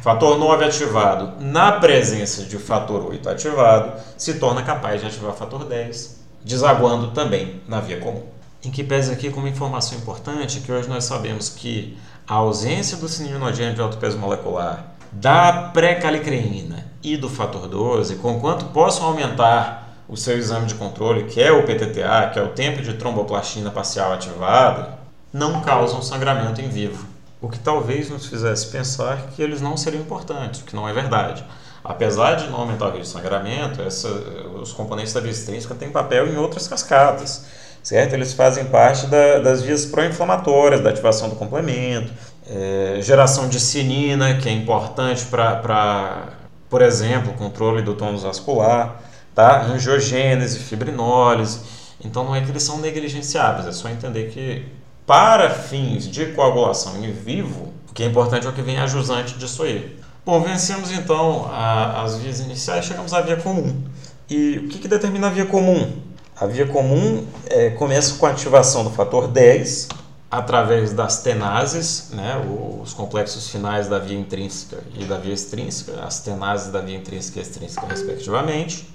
Fator 0.02 0.38
9 0.38 0.64
ativado 0.64 1.44
na 1.44 1.72
presença 1.72 2.44
de 2.44 2.58
fator 2.58 3.06
8 3.10 3.28
ativado 3.28 4.00
se 4.16 4.34
torna 4.34 4.62
capaz 4.62 5.00
de 5.00 5.06
ativar 5.08 5.32
fator 5.34 5.64
10, 5.64 6.20
desaguando 6.44 7.10
também 7.10 7.60
na 7.68 7.80
via 7.80 7.98
comum. 7.98 8.24
Em 8.64 8.70
que 8.70 8.82
pese 8.82 9.12
aqui 9.12 9.30
como 9.30 9.46
informação 9.46 9.98
importante 9.98 10.60
que 10.60 10.72
hoje 10.72 10.88
nós 10.88 11.04
sabemos 11.04 11.48
que 11.48 11.96
a 12.26 12.34
ausência 12.34 12.96
do 12.96 13.08
sininogênio 13.08 13.74
de 13.74 13.80
alto 13.80 13.98
peso 13.98 14.18
molecular, 14.18 14.96
da 15.12 15.70
pré-calicreína 15.72 16.84
e 17.02 17.16
do 17.16 17.28
fator 17.28 17.68
12, 17.68 18.16
conquanto 18.16 18.66
possam 18.66 19.06
aumentar 19.06 19.86
o 20.08 20.16
seu 20.16 20.36
exame 20.36 20.66
de 20.66 20.74
controle, 20.74 21.24
que 21.24 21.40
é 21.40 21.52
o 21.52 21.64
PTTA, 21.64 22.30
que 22.32 22.38
é 22.38 22.42
o 22.42 22.48
tempo 22.48 22.82
de 22.82 22.94
tromboplastina 22.94 23.70
parcial 23.70 24.12
ativado, 24.12 24.92
não 25.32 25.60
causam 25.60 26.02
sangramento 26.02 26.60
em 26.60 26.68
vivo, 26.68 27.06
o 27.40 27.48
que 27.48 27.58
talvez 27.58 28.08
nos 28.08 28.26
fizesse 28.26 28.68
pensar 28.68 29.28
que 29.34 29.42
eles 29.42 29.60
não 29.60 29.76
seriam 29.76 30.02
importantes, 30.02 30.60
o 30.60 30.64
que 30.64 30.74
não 30.74 30.88
é 30.88 30.92
verdade. 30.92 31.44
Apesar 31.84 32.34
de 32.34 32.48
não 32.48 32.60
aumentar 32.60 32.86
o 32.86 32.90
risco 32.90 33.04
de 33.04 33.08
sangramento, 33.08 33.82
essa, 33.82 34.08
os 34.08 34.72
componentes 34.72 35.12
da 35.12 35.20
extrínseca 35.20 35.74
têm 35.74 35.90
papel 35.90 36.26
em 36.28 36.36
outras 36.36 36.66
cascatas, 36.66 37.46
certo? 37.86 38.14
Eles 38.14 38.32
fazem 38.32 38.64
parte 38.64 39.06
da, 39.06 39.38
das 39.38 39.62
vias 39.62 39.86
pró-inflamatórias, 39.86 40.80
da 40.80 40.90
ativação 40.90 41.28
do 41.28 41.36
complemento, 41.36 42.12
é, 42.44 42.98
geração 43.00 43.48
de 43.48 43.60
cinina, 43.60 44.38
que 44.38 44.48
é 44.48 44.52
importante 44.52 45.24
para, 45.26 46.30
por 46.68 46.82
exemplo, 46.82 47.32
controle 47.34 47.82
do 47.82 47.94
tônus 47.94 48.24
vascular, 48.24 49.00
tá? 49.32 49.62
angiogênese, 49.62 50.58
fibrinólise. 50.58 51.60
Então 52.04 52.24
não 52.24 52.34
é 52.34 52.40
que 52.40 52.50
eles 52.50 52.64
são 52.64 52.80
negligenciáveis, 52.80 53.68
é 53.68 53.72
só 53.72 53.88
entender 53.88 54.30
que 54.30 54.66
para 55.06 55.48
fins 55.48 56.08
de 56.08 56.26
coagulação 56.32 56.96
em 57.04 57.12
vivo, 57.12 57.72
o 57.88 57.94
que 57.94 58.02
é 58.02 58.06
importante 58.06 58.48
é 58.48 58.50
o 58.50 58.52
que 58.52 58.62
vem 58.62 58.78
a 58.78 58.88
jusante 58.88 59.38
disso 59.38 59.62
aí. 59.62 59.96
Bom, 60.24 60.40
vencemos 60.40 60.90
então 60.90 61.48
a, 61.52 62.02
as 62.02 62.18
vias 62.18 62.40
iniciais, 62.40 62.84
chegamos 62.84 63.14
à 63.14 63.20
via 63.20 63.36
comum. 63.36 63.84
E 64.28 64.58
o 64.58 64.68
que, 64.68 64.80
que 64.80 64.88
determina 64.88 65.28
a 65.28 65.30
via 65.30 65.46
comum? 65.46 66.04
A 66.38 66.44
via 66.44 66.66
comum 66.66 67.26
é, 67.48 67.70
começa 67.70 68.18
com 68.18 68.26
a 68.26 68.30
ativação 68.30 68.84
do 68.84 68.90
fator 68.90 69.26
10 69.26 69.88
através 70.30 70.92
das 70.92 71.22
tenases, 71.22 72.10
né, 72.12 72.44
os 72.82 72.92
complexos 72.92 73.48
finais 73.48 73.88
da 73.88 73.98
via 73.98 74.18
intrínseca 74.18 74.82
e 74.94 75.04
da 75.04 75.16
via 75.16 75.32
extrínseca, 75.32 76.04
as 76.04 76.20
tenases 76.20 76.70
da 76.70 76.82
via 76.82 76.94
intrínseca 76.94 77.38
e 77.38 77.42
extrínseca, 77.42 77.86
respectivamente. 77.86 78.86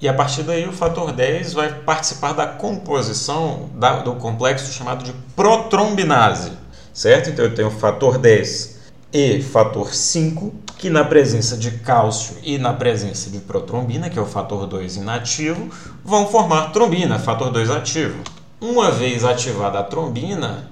E 0.00 0.08
a 0.08 0.14
partir 0.14 0.44
daí 0.44 0.66
o 0.66 0.72
fator 0.72 1.12
10 1.12 1.52
vai 1.52 1.74
participar 1.74 2.32
da 2.32 2.46
composição 2.46 3.68
da, 3.74 3.98
do 3.98 4.14
complexo 4.14 4.72
chamado 4.72 5.04
de 5.04 5.12
protrombinase, 5.36 6.52
certo? 6.94 7.28
Então 7.28 7.44
eu 7.44 7.54
tenho 7.54 7.68
o 7.68 7.72
fator 7.72 8.16
10 8.16 8.77
e 9.12 9.42
fator 9.42 9.94
5, 9.94 10.52
que 10.76 10.90
na 10.90 11.04
presença 11.04 11.56
de 11.56 11.70
cálcio 11.70 12.36
e 12.42 12.58
na 12.58 12.72
presença 12.72 13.30
de 13.30 13.38
protrombina, 13.38 14.10
que 14.10 14.18
é 14.18 14.22
o 14.22 14.26
fator 14.26 14.66
2 14.66 14.96
inativo, 14.96 15.68
vão 16.04 16.26
formar 16.28 16.72
trombina, 16.72 17.18
fator 17.18 17.50
2 17.50 17.70
ativo. 17.70 18.22
Uma 18.60 18.90
vez 18.90 19.24
ativada 19.24 19.78
a 19.78 19.82
trombina, 19.82 20.70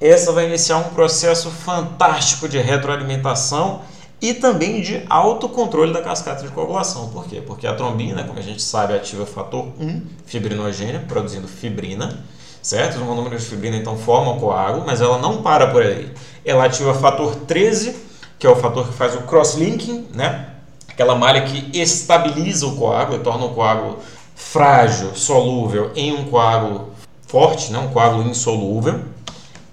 essa 0.00 0.32
vai 0.32 0.46
iniciar 0.46 0.78
um 0.78 0.90
processo 0.90 1.50
fantástico 1.50 2.48
de 2.48 2.58
retroalimentação 2.58 3.82
e 4.20 4.32
também 4.32 4.80
de 4.80 5.02
autocontrole 5.08 5.92
da 5.92 6.00
cascata 6.00 6.42
de 6.42 6.48
coagulação. 6.50 7.08
Por 7.08 7.26
quê? 7.26 7.42
Porque 7.44 7.66
a 7.66 7.74
trombina, 7.74 8.22
como 8.22 8.38
a 8.38 8.42
gente 8.42 8.62
sabe, 8.62 8.94
ativa 8.94 9.24
o 9.24 9.26
fator 9.26 9.66
1, 9.80 10.02
fibrinogênio, 10.24 11.00
produzindo 11.08 11.48
fibrina, 11.48 12.22
certo? 12.62 12.96
Os 12.98 13.02
monômeros 13.02 13.42
de 13.42 13.48
fibrina 13.48 13.76
então 13.76 13.98
formam 13.98 14.38
coágulo, 14.38 14.84
mas 14.86 15.00
ela 15.00 15.18
não 15.18 15.42
para 15.42 15.66
por 15.66 15.82
aí. 15.82 16.12
Ela 16.44 16.64
ativa 16.64 16.94
fator 16.94 17.34
13, 17.46 17.96
que 18.38 18.46
é 18.46 18.50
o 18.50 18.56
fator 18.56 18.86
que 18.88 18.94
faz 18.94 19.14
o 19.14 19.22
cross-linking, 19.22 20.08
né? 20.14 20.48
Aquela 20.88 21.14
malha 21.14 21.42
que 21.42 21.78
estabiliza 21.78 22.66
o 22.66 22.76
coágulo 22.76 23.20
torna 23.20 23.46
o 23.46 23.54
coágulo 23.54 23.98
frágil, 24.34 25.14
solúvel 25.14 25.90
em 25.94 26.12
um 26.12 26.24
coágulo 26.24 26.90
forte, 27.26 27.72
né? 27.72 27.78
um 27.78 27.88
coágulo 27.88 28.28
insolúvel. 28.28 29.00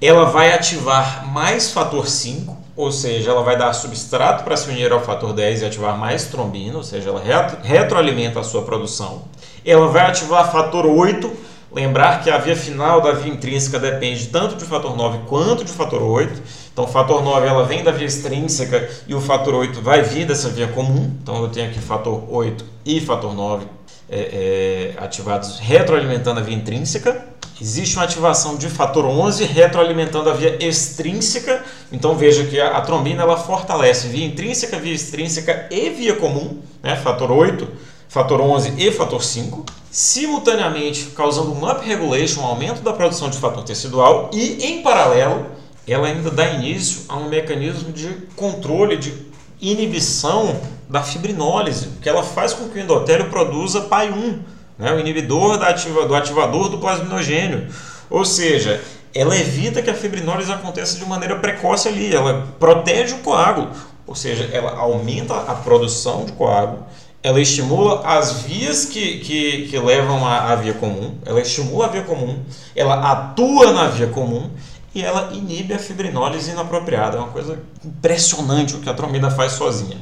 Ela 0.02 0.26
vai 0.26 0.54
ativar 0.54 1.28
mais 1.28 1.72
fator 1.72 2.08
5, 2.08 2.56
ou 2.76 2.90
seja, 2.90 3.32
ela 3.32 3.44
vai 3.44 3.58
dar 3.58 3.74
substrato 3.74 4.46
para 4.46 4.56
se 4.56 4.70
unir 4.70 4.94
ao 4.94 5.02
fator 5.02 5.34
10 5.34 5.62
e 5.62 5.66
ativar 5.66 5.98
mais 5.98 6.28
trombina, 6.28 6.78
ou 6.78 6.84
seja, 6.84 7.10
ela 7.10 7.22
retroalimenta 7.62 8.40
a 8.40 8.44
sua 8.44 8.62
produção. 8.62 9.24
Ela 9.66 9.90
vai 9.90 10.06
ativar 10.06 10.50
fator 10.50 10.86
8, 10.86 11.30
lembrar 11.72 12.24
que 12.24 12.30
a 12.30 12.38
via 12.38 12.56
final 12.56 13.02
da 13.02 13.12
via 13.12 13.32
intrínseca 13.32 13.80
depende 13.80 14.28
tanto 14.28 14.56
do 14.56 14.66
fator 14.66 14.96
9 14.96 15.20
quanto 15.28 15.64
do 15.64 15.72
fator 15.72 16.02
8. 16.02 16.42
Então, 16.72 16.86
o 16.86 16.88
fator 16.88 17.24
9 17.24 17.48
ela 17.48 17.66
vem 17.66 17.84
da 17.84 17.92
via 17.92 18.08
extrínseca 18.08 18.90
e 19.08 19.14
o 19.14 19.22
fator 19.22 19.54
8 19.54 19.82
vai 19.82 20.02
vir 20.02 20.26
dessa 20.26 20.50
via 20.50 20.68
comum. 20.68 21.16
Então, 21.22 21.42
eu 21.44 21.50
tenho 21.50 21.70
aqui 21.70 21.80
fator 21.80 22.24
8 22.30 22.66
e 22.86 23.00
fator 23.02 23.34
9 23.34 23.66
é, 24.10 24.96
é, 24.98 25.04
ativados 25.04 25.60
retroalimentando 25.60 26.40
a 26.40 26.44
via 26.44 26.56
intrínseca. 26.56 27.28
Existe 27.62 27.98
uma 27.98 28.06
ativação 28.06 28.56
de 28.56 28.70
fator 28.70 29.06
11 29.06 29.44
retroalimentando 29.44 30.30
a 30.30 30.34
via 30.34 30.58
extrínseca. 30.66 31.62
Então 31.92 32.16
veja 32.16 32.46
que 32.46 32.60
a, 32.60 32.78
a 32.78 32.82
trombina 32.82 33.22
ela 33.22 33.38
fortalece 33.38 34.08
via 34.08 34.26
intrínseca, 34.26 34.80
via 34.80 34.94
extrínseca 34.94 35.68
e 35.70 35.90
via 35.90 36.16
comum, 36.16 36.60
né? 36.82 36.96
fator 36.96 37.30
8, 37.30 37.68
fator 38.08 38.40
11 38.40 38.74
e 38.78 38.92
fator 38.92 39.22
5, 39.22 39.66
simultaneamente 39.92 41.06
causando 41.16 41.52
um 41.52 41.70
upregulation, 41.70 42.42
um 42.42 42.46
aumento 42.46 42.82
da 42.82 42.94
produção 42.94 43.30
de 43.30 43.38
fator 43.38 43.64
tecidual 43.64 44.30
e 44.34 44.64
em 44.66 44.82
paralelo 44.82 45.46
ela 45.88 46.08
ainda 46.08 46.30
dá 46.30 46.48
início 46.48 47.02
a 47.10 47.18
um 47.18 47.30
mecanismo 47.30 47.92
de 47.92 48.08
controle, 48.36 48.98
de 48.98 49.14
inibição 49.60 50.56
da 50.88 51.02
fibrinólise, 51.02 51.90
que 52.02 52.08
ela 52.08 52.24
faz 52.24 52.54
com 52.54 52.70
que 52.70 52.78
o 52.78 52.82
endotélio 52.82 53.30
produza 53.30 53.82
PAI-1, 53.82 54.40
né, 54.78 54.94
o 54.94 55.00
inibidor 55.00 55.58
da 55.58 55.70
ativa, 55.70 56.08
do 56.08 56.16
ativador 56.16 56.70
do 56.70 56.78
plasminogênio. 56.78 57.68
Ou 58.10 58.24
seja, 58.24 58.82
ela 59.14 59.36
evita 59.36 59.82
que 59.82 59.90
a 59.90 59.94
fibrinólise 59.94 60.52
aconteça 60.52 60.98
de 60.98 61.06
maneira 61.06 61.36
precoce 61.38 61.88
ali, 61.88 62.14
ela 62.14 62.48
protege 62.60 63.16
o 63.16 63.20
coágulo, 63.20 63.72
ou 64.06 64.16
seja, 64.16 64.50
ela 64.54 64.72
aumenta 64.78 65.36
a 65.36 65.56
produção 65.56 66.26
de 66.26 66.32
coágulo, 66.32 66.86
ela 67.22 67.40
estimula 67.40 68.02
as 68.06 68.44
vias 68.44 68.86
que, 68.86 69.20
que, 69.20 69.68
que 69.68 69.78
levam 69.78 70.26
à, 70.26 70.52
à 70.52 70.56
via 70.56 70.74
comum, 70.74 71.16
ela 71.26 71.42
estimula 71.42 71.86
a 71.86 71.90
via 71.90 72.04
comum, 72.04 72.40
ela 72.76 73.12
atua 73.12 73.74
na 73.74 73.88
via 73.88 74.08
comum 74.08 74.50
e 74.94 75.04
ela 75.04 75.32
inibe 75.34 75.74
a 75.74 75.80
fibrinólise 75.80 76.52
inapropriada. 76.52 77.18
É 77.18 77.20
uma 77.20 77.30
coisa 77.30 77.60
impressionante 77.86 78.76
o 78.76 78.80
que 78.80 78.90
a 78.90 78.94
trombina 78.94 79.30
faz 79.30 79.54
sozinha. 79.54 79.98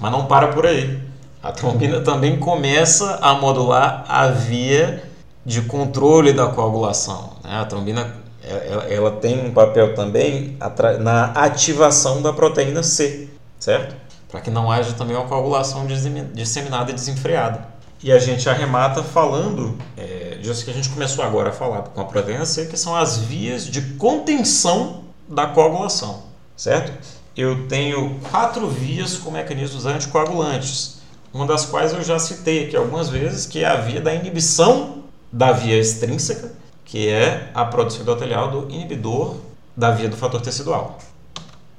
Mas 0.00 0.12
não 0.12 0.26
para 0.26 0.48
por 0.48 0.66
aí. 0.66 1.00
A 1.42 1.50
trombina 1.50 2.00
também 2.04 2.38
começa 2.38 3.18
a 3.20 3.34
modular 3.34 4.04
a 4.06 4.28
via 4.28 5.02
de 5.44 5.62
controle 5.62 6.32
da 6.32 6.46
coagulação. 6.46 7.32
Né? 7.42 7.58
A 7.58 7.64
trombina 7.64 8.20
ela, 8.42 8.84
ela, 8.84 9.10
tem 9.12 9.46
um 9.46 9.52
papel 9.52 9.94
também 9.94 10.56
na 11.00 11.26
ativação 11.32 12.22
da 12.22 12.32
proteína 12.32 12.82
C, 12.82 13.28
certo? 13.58 13.94
Para 14.30 14.40
que 14.40 14.50
não 14.50 14.70
haja 14.70 14.92
também 14.92 15.16
uma 15.16 15.26
coagulação 15.26 15.86
disseminada 15.86 16.90
e 16.90 16.94
desenfreada. 16.94 17.66
E 18.02 18.10
a 18.10 18.18
gente 18.18 18.48
arremata 18.48 19.02
falando 19.02 19.76
é, 19.96 20.38
disso 20.40 20.64
que 20.64 20.70
a 20.70 20.74
gente 20.74 20.88
começou 20.88 21.22
agora 21.22 21.50
a 21.50 21.52
falar 21.52 21.82
com 21.82 22.00
a 22.00 22.04
proteína 22.04 22.44
que 22.46 22.76
são 22.76 22.96
as 22.96 23.18
vias 23.18 23.66
de 23.66 23.82
contenção 23.96 25.04
da 25.28 25.46
coagulação, 25.46 26.22
certo? 26.56 26.92
Eu 27.36 27.68
tenho 27.68 28.18
quatro 28.30 28.68
vias 28.68 29.18
com 29.18 29.30
mecanismos 29.30 29.84
anticoagulantes, 29.84 31.00
uma 31.32 31.46
das 31.46 31.66
quais 31.66 31.92
eu 31.92 32.02
já 32.02 32.18
citei 32.18 32.66
aqui 32.66 32.76
algumas 32.76 33.08
vezes, 33.08 33.46
que 33.46 33.62
é 33.62 33.66
a 33.66 33.76
via 33.76 34.00
da 34.00 34.14
inibição 34.14 35.04
da 35.30 35.52
via 35.52 35.78
extrínseca, 35.78 36.52
que 36.84 37.08
é 37.08 37.50
a 37.54 37.64
produção 37.64 38.02
endotelial 38.02 38.50
do 38.50 38.74
inibidor 38.74 39.36
da 39.76 39.90
via 39.92 40.08
do 40.08 40.16
fator 40.16 40.40
tecidual. 40.40 40.98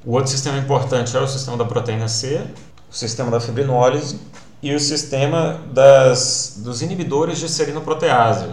O 0.04 0.14
outro 0.14 0.32
sistema 0.32 0.58
importante 0.58 1.16
é 1.16 1.20
o 1.20 1.28
sistema 1.28 1.56
da 1.58 1.66
proteína 1.66 2.08
C, 2.08 2.42
o 2.90 2.94
sistema 2.94 3.30
da 3.30 3.40
fibrinólise 3.40 4.20
e 4.62 4.74
o 4.74 4.80
sistema 4.80 5.62
das, 5.72 6.56
dos 6.64 6.82
inibidores 6.82 7.38
de 7.38 7.48
serinoprotease, 7.48 8.46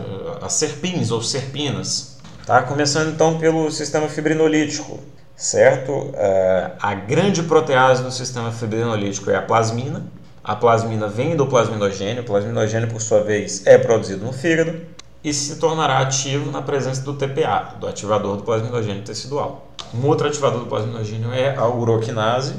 as 0.42 0.52
serpins 0.52 1.11
ou 1.11 1.22
serpinas. 1.22 2.18
Tá? 2.44 2.62
Começando 2.62 3.14
então 3.14 3.38
pelo 3.38 3.70
sistema 3.70 4.08
fibrinolítico, 4.08 5.00
certo? 5.34 5.92
Uh, 5.92 6.72
a 6.80 6.94
grande 6.94 7.42
protease 7.42 8.02
do 8.02 8.11
sistema 8.11 8.52
fibrinolítico 8.52 9.30
é 9.30 9.37
a 9.37 9.42
plasmina. 9.42 10.04
A 10.44 10.54
plasmina 10.54 11.08
vem 11.08 11.34
do 11.34 11.46
plasminogênio, 11.46 12.22
o 12.22 12.26
plasminogênio, 12.26 12.88
por 12.88 13.00
sua 13.00 13.22
vez, 13.22 13.66
é 13.66 13.78
produzido 13.78 14.24
no 14.24 14.32
fígado 14.34 14.78
e 15.22 15.33
se 15.33 15.57
tornará 15.57 15.98
ativo 15.98 16.50
na 16.50 16.62
presença 16.62 17.02
do 17.02 17.14
TPA, 17.14 17.74
do 17.81 17.87
ativador 17.87 18.37
do 18.37 18.42
plasminogênio 18.42 19.02
tecidual. 19.02 19.68
Um 19.94 20.07
outro 20.07 20.28
ativador 20.28 20.61
do 20.61 20.66
plasminogênio 20.66 21.33
é 21.33 21.57
a 21.57 21.66
uroquinase, 21.66 22.54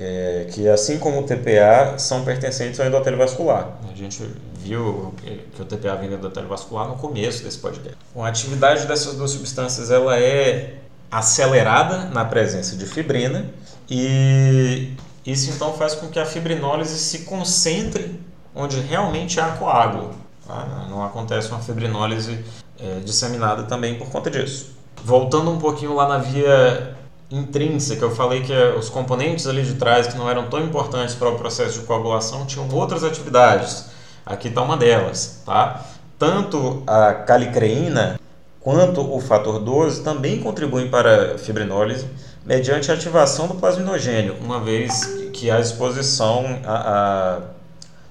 é, 0.00 0.46
que 0.52 0.68
assim 0.68 0.98
como 0.98 1.20
o 1.20 1.22
TPA 1.22 1.96
são 1.98 2.24
pertencentes 2.24 2.80
ao 2.80 2.86
endotélio 2.86 3.18
vascular. 3.18 3.78
A 3.90 3.96
gente 3.96 4.22
viu 4.56 5.14
que 5.54 5.62
o 5.62 5.64
TPA 5.64 5.96
vem 5.96 6.08
do 6.08 6.16
endotélio 6.16 6.48
vascular 6.48 6.88
no 6.88 6.96
começo 6.96 7.44
desse 7.44 7.58
podcast. 7.58 7.96
a 8.16 8.26
atividade 8.26 8.86
dessas 8.86 9.14
duas 9.14 9.30
substâncias 9.30 9.90
ela 9.90 10.18
é 10.18 10.78
acelerada 11.10 12.06
na 12.06 12.24
presença 12.24 12.74
de 12.74 12.86
fibrina 12.86 13.46
e 13.88 14.94
isso 15.26 15.50
então 15.50 15.74
faz 15.74 15.94
com 15.94 16.08
que 16.08 16.18
a 16.18 16.24
fibrinólise 16.24 16.98
se 16.98 17.20
concentre 17.20 18.18
onde 18.54 18.80
realmente 18.80 19.38
há 19.38 19.50
coágulo. 19.52 20.14
Tá? 20.52 20.86
Não 20.90 21.02
acontece 21.02 21.48
uma 21.48 21.60
fibrinólise 21.60 22.44
é, 22.78 23.00
disseminada 23.00 23.62
também 23.62 23.94
por 23.94 24.10
conta 24.10 24.30
disso. 24.30 24.76
Voltando 25.02 25.50
um 25.50 25.58
pouquinho 25.58 25.94
lá 25.94 26.06
na 26.06 26.18
via 26.18 26.94
intrínseca, 27.30 28.04
eu 28.04 28.14
falei 28.14 28.42
que 28.42 28.52
os 28.78 28.90
componentes 28.90 29.46
ali 29.46 29.62
de 29.62 29.74
trás 29.74 30.06
que 30.06 30.16
não 30.18 30.28
eram 30.28 30.50
tão 30.50 30.60
importantes 30.60 31.14
para 31.14 31.30
o 31.30 31.36
processo 31.36 31.80
de 31.80 31.86
coagulação 31.86 32.44
tinham 32.44 32.68
outras 32.70 33.02
atividades. 33.02 33.86
Aqui 34.26 34.48
está 34.48 34.60
uma 34.60 34.76
delas, 34.76 35.42
tá? 35.46 35.86
Tanto 36.18 36.82
a 36.86 37.14
calicreína 37.14 38.20
quanto 38.60 39.00
o 39.00 39.18
fator 39.20 39.58
12 39.58 40.02
também 40.02 40.38
contribuem 40.38 40.90
para 40.90 41.34
a 41.34 41.38
fibrinólise 41.38 42.06
mediante 42.44 42.90
a 42.90 42.94
ativação 42.94 43.48
do 43.48 43.54
plasminogênio, 43.54 44.36
uma 44.40 44.60
vez 44.60 45.06
que 45.32 45.50
há 45.50 45.58
exposição 45.58 46.60
a, 46.64 46.74
a 46.74 47.40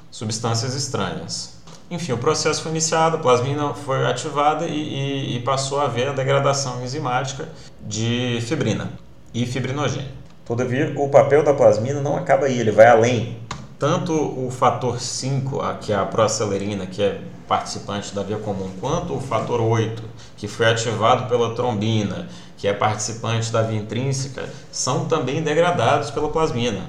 substâncias 0.09 0.73
estranhas. 0.73 1.50
Enfim, 1.91 2.13
o 2.13 2.17
processo 2.17 2.61
foi 2.61 2.71
iniciado, 2.71 3.17
a 3.17 3.19
plasmina 3.19 3.73
foi 3.73 4.05
ativada 4.05 4.65
e, 4.65 4.71
e, 4.71 5.35
e 5.35 5.39
passou 5.41 5.81
a 5.81 5.83
haver 5.83 6.07
a 6.07 6.13
degradação 6.13 6.81
enzimática 6.81 7.49
de 7.81 8.39
fibrina 8.43 8.93
e 9.33 9.45
fibrinogênio. 9.45 10.07
Todavia, 10.45 10.93
o 10.95 11.09
papel 11.09 11.43
da 11.43 11.53
plasmina 11.53 11.99
não 11.99 12.15
acaba 12.15 12.45
aí, 12.45 12.57
ele 12.57 12.71
vai 12.71 12.87
além. 12.87 13.37
Tanto 13.77 14.13
o 14.13 14.49
fator 14.49 15.01
5, 15.01 15.59
que 15.81 15.91
é 15.91 15.95
a 15.97 16.05
proacelerina, 16.05 16.85
que 16.85 17.03
é 17.03 17.19
participante 17.45 18.15
da 18.15 18.23
via 18.23 18.37
comum, 18.37 18.71
quanto 18.79 19.13
o 19.13 19.19
fator 19.19 19.59
8, 19.59 20.01
que 20.37 20.47
foi 20.47 20.67
ativado 20.67 21.27
pela 21.27 21.53
trombina, 21.55 22.29
que 22.55 22.69
é 22.69 22.73
participante 22.73 23.51
da 23.51 23.63
via 23.63 23.77
intrínseca, 23.77 24.47
são 24.71 25.09
também 25.09 25.43
degradados 25.43 26.09
pela 26.09 26.29
plasmina, 26.29 26.85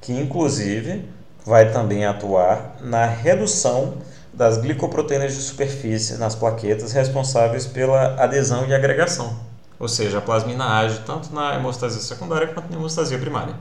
que 0.00 0.12
inclusive 0.12 1.04
vai 1.44 1.70
também 1.70 2.04
atuar 2.04 2.76
na 2.80 3.06
redução 3.06 3.94
das 4.36 4.58
glicoproteínas 4.58 5.34
de 5.34 5.40
superfície 5.40 6.18
nas 6.18 6.34
plaquetas 6.34 6.92
responsáveis 6.92 7.64
pela 7.64 8.22
adesão 8.22 8.66
e 8.66 8.74
agregação. 8.74 9.34
Ou 9.78 9.88
seja, 9.88 10.18
a 10.18 10.20
plasmina 10.20 10.78
age 10.78 11.00
tanto 11.06 11.34
na 11.34 11.54
hemostasia 11.54 12.00
secundária 12.00 12.48
quanto 12.48 12.70
na 12.70 12.76
hemostasia 12.76 13.18
primária. 13.18 13.54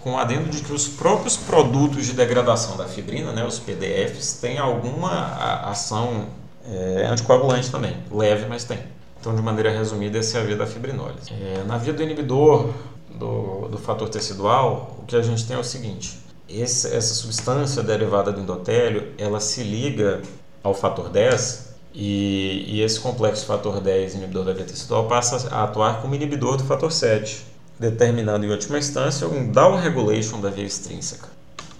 Com 0.00 0.12
o 0.12 0.18
adendo 0.18 0.48
de 0.48 0.62
que 0.62 0.72
os 0.72 0.86
próprios 0.86 1.36
produtos 1.36 2.06
de 2.06 2.12
degradação 2.12 2.76
da 2.76 2.84
fibrina, 2.86 3.32
né, 3.32 3.44
os 3.44 3.58
PDFs, 3.58 4.34
têm 4.40 4.58
alguma 4.58 5.68
ação 5.68 6.26
é, 6.68 7.06
anticoagulante 7.06 7.70
também, 7.70 7.96
leve, 8.10 8.46
mas 8.46 8.64
tem. 8.64 8.78
Então, 9.20 9.34
de 9.34 9.42
maneira 9.42 9.70
resumida, 9.70 10.18
essa 10.18 10.38
é 10.38 10.40
a 10.40 10.44
via 10.44 10.56
da 10.56 10.66
fibrinólise. 10.66 11.32
É, 11.32 11.64
na 11.64 11.76
via 11.78 11.92
do 11.92 12.02
inibidor 12.02 12.72
do, 13.14 13.68
do 13.68 13.78
fator 13.78 14.08
tecidual, 14.08 14.96
o 15.00 15.04
que 15.04 15.14
a 15.14 15.22
gente 15.22 15.46
tem 15.46 15.56
é 15.56 15.58
o 15.60 15.64
seguinte: 15.64 16.18
esse, 16.52 16.94
essa 16.94 17.14
substância 17.14 17.82
derivada 17.82 18.32
do 18.32 18.40
endotélio, 18.40 19.12
ela 19.16 19.40
se 19.40 19.62
liga 19.62 20.20
ao 20.62 20.74
fator 20.74 21.08
10 21.08 21.72
e, 21.94 22.64
e 22.68 22.82
esse 22.82 23.00
complexo 23.00 23.46
fator 23.46 23.80
10 23.80 24.14
inibidor 24.14 24.44
da 24.44 24.52
via 24.52 24.64
tecidual 24.64 25.06
passa 25.08 25.48
a 25.54 25.64
atuar 25.64 26.00
como 26.00 26.14
inibidor 26.14 26.56
do 26.56 26.64
fator 26.64 26.90
7, 26.90 27.44
determinando 27.78 28.44
em 28.44 28.50
última 28.50 28.78
instância 28.78 29.26
um 29.26 29.50
down 29.50 29.76
regulation 29.76 30.40
da 30.40 30.50
via 30.50 30.64
extrínseca. 30.64 31.28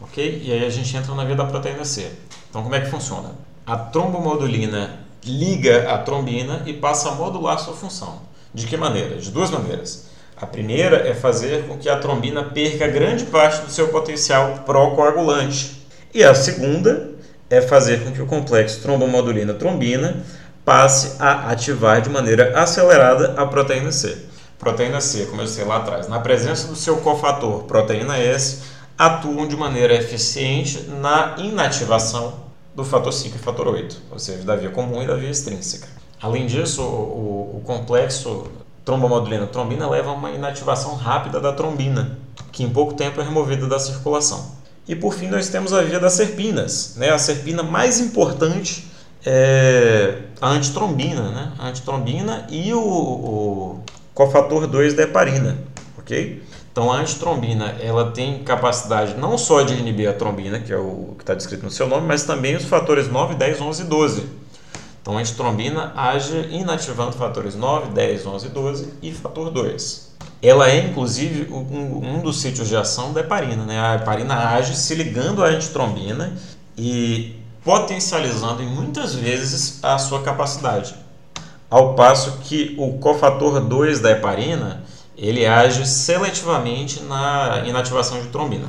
Ok? 0.00 0.42
E 0.44 0.52
aí 0.52 0.64
a 0.64 0.70
gente 0.70 0.96
entra 0.96 1.14
na 1.14 1.24
via 1.24 1.36
da 1.36 1.44
proteína 1.44 1.84
C. 1.84 2.10
Então 2.50 2.62
como 2.62 2.74
é 2.74 2.80
que 2.80 2.90
funciona? 2.90 3.30
A 3.66 3.76
trombomodulina 3.76 5.00
liga 5.24 5.92
a 5.92 5.98
trombina 5.98 6.62
e 6.66 6.72
passa 6.72 7.10
a 7.10 7.14
modular 7.14 7.58
sua 7.58 7.74
função. 7.74 8.22
De 8.52 8.66
que 8.66 8.76
maneira? 8.76 9.16
De 9.16 9.30
duas 9.30 9.50
maneiras. 9.50 10.10
A 10.42 10.46
primeira 10.46 11.08
é 11.08 11.14
fazer 11.14 11.68
com 11.68 11.78
que 11.78 11.88
a 11.88 11.96
trombina 11.96 12.42
perca 12.42 12.88
grande 12.88 13.26
parte 13.26 13.64
do 13.64 13.70
seu 13.70 13.86
potencial 13.90 14.64
procoagulante. 14.66 15.86
E 16.12 16.24
a 16.24 16.34
segunda 16.34 17.10
é 17.48 17.60
fazer 17.60 18.02
com 18.02 18.10
que 18.10 18.20
o 18.20 18.26
complexo 18.26 18.82
trombomodulina-trombina 18.82 20.16
passe 20.64 21.14
a 21.20 21.52
ativar 21.52 22.00
de 22.00 22.10
maneira 22.10 22.60
acelerada 22.60 23.40
a 23.40 23.46
proteína 23.46 23.92
C. 23.92 24.18
Proteína 24.58 25.00
C, 25.00 25.26
como 25.26 25.42
eu 25.42 25.46
disse 25.46 25.62
lá 25.62 25.76
atrás, 25.76 26.08
na 26.08 26.18
presença 26.18 26.66
do 26.66 26.74
seu 26.74 26.96
cofator 26.96 27.62
proteína 27.62 28.18
S, 28.18 28.62
atuam 28.98 29.46
de 29.46 29.56
maneira 29.56 29.94
eficiente 29.94 30.88
na 31.00 31.36
inativação 31.38 32.34
do 32.74 32.84
fator 32.84 33.12
5 33.12 33.36
e 33.36 33.38
fator 33.38 33.68
8, 33.68 33.96
ou 34.10 34.18
seja, 34.18 34.42
da 34.42 34.56
via 34.56 34.70
comum 34.70 35.04
e 35.04 35.06
da 35.06 35.14
via 35.14 35.30
extrínseca. 35.30 35.86
Além 36.20 36.46
disso, 36.46 36.82
o, 36.82 37.58
o 37.58 37.62
complexo 37.64 38.50
trombomodulina 38.84 39.46
trombina 39.46 39.88
leva 39.88 40.10
a 40.10 40.14
uma 40.14 40.30
inativação 40.30 40.94
rápida 40.94 41.40
da 41.40 41.52
trombina, 41.52 42.18
que 42.50 42.62
em 42.62 42.70
pouco 42.70 42.94
tempo 42.94 43.20
é 43.20 43.24
removida 43.24 43.66
da 43.66 43.78
circulação. 43.78 44.52
E 44.86 44.96
por 44.96 45.14
fim 45.14 45.28
nós 45.28 45.48
temos 45.48 45.72
a 45.72 45.82
via 45.82 46.00
das 46.00 46.14
serpinas. 46.14 46.94
Né? 46.96 47.10
A 47.10 47.18
serpina 47.18 47.62
mais 47.62 48.00
importante 48.00 48.86
é 49.24 50.18
a 50.40 50.50
antitrombina, 50.50 51.30
né? 51.30 51.52
a 51.58 51.68
antitrombina 51.68 52.46
e 52.50 52.74
o, 52.74 52.80
o 52.80 53.84
cofator 54.12 54.66
2 54.66 54.94
da 54.94 55.04
heparina. 55.04 55.56
ok? 55.98 56.42
Então 56.72 56.90
a 56.90 56.96
antitrombina 56.96 57.76
ela 57.80 58.10
tem 58.10 58.42
capacidade 58.42 59.14
não 59.14 59.38
só 59.38 59.62
de 59.62 59.74
inibir 59.74 60.08
a 60.08 60.12
trombina, 60.12 60.58
que 60.58 60.72
é 60.72 60.76
o 60.76 61.14
que 61.16 61.22
está 61.22 61.34
descrito 61.34 61.64
no 61.64 61.70
seu 61.70 61.86
nome, 61.86 62.06
mas 62.06 62.24
também 62.24 62.56
os 62.56 62.64
fatores 62.64 63.08
9, 63.08 63.34
10, 63.34 63.60
11 63.60 63.82
e 63.82 63.84
12 63.84 64.41
então, 65.02 65.18
a 65.18 65.20
antitrombina 65.20 65.92
age 65.96 66.48
inativando 66.52 67.12
fatores 67.12 67.56
9, 67.56 67.90
10, 67.90 68.24
11 68.24 68.46
e 68.46 68.48
12 68.50 68.94
e 69.02 69.12
fator 69.12 69.50
2. 69.50 70.12
Ela 70.40 70.70
é, 70.70 70.86
inclusive, 70.86 71.52
um, 71.52 72.20
dos 72.20 72.40
sítios 72.40 72.68
de 72.68 72.76
ação 72.76 73.12
da 73.12 73.20
heparina. 73.20 73.64
Né? 73.64 73.80
A 73.80 73.96
heparina 73.96 74.50
age 74.50 74.76
se 74.76 74.94
ligando 74.94 75.42
à 75.42 75.48
antitrombina 75.48 76.32
e 76.78 77.36
potencializando, 77.64 78.62
muitas 78.62 79.12
vezes, 79.12 79.82
a 79.82 79.98
sua 79.98 80.22
capacidade. 80.22 80.94
Ao 81.68 81.94
passo 81.94 82.38
que 82.42 82.76
o 82.78 82.98
cofator 82.98 83.60
2 83.60 83.98
da 83.98 84.12
heparina, 84.12 84.84
ele 85.16 85.44
age 85.44 85.84
seletivamente 85.84 87.02
na 87.02 87.64
inativação 87.66 88.20
de 88.20 88.28
trombina. 88.28 88.68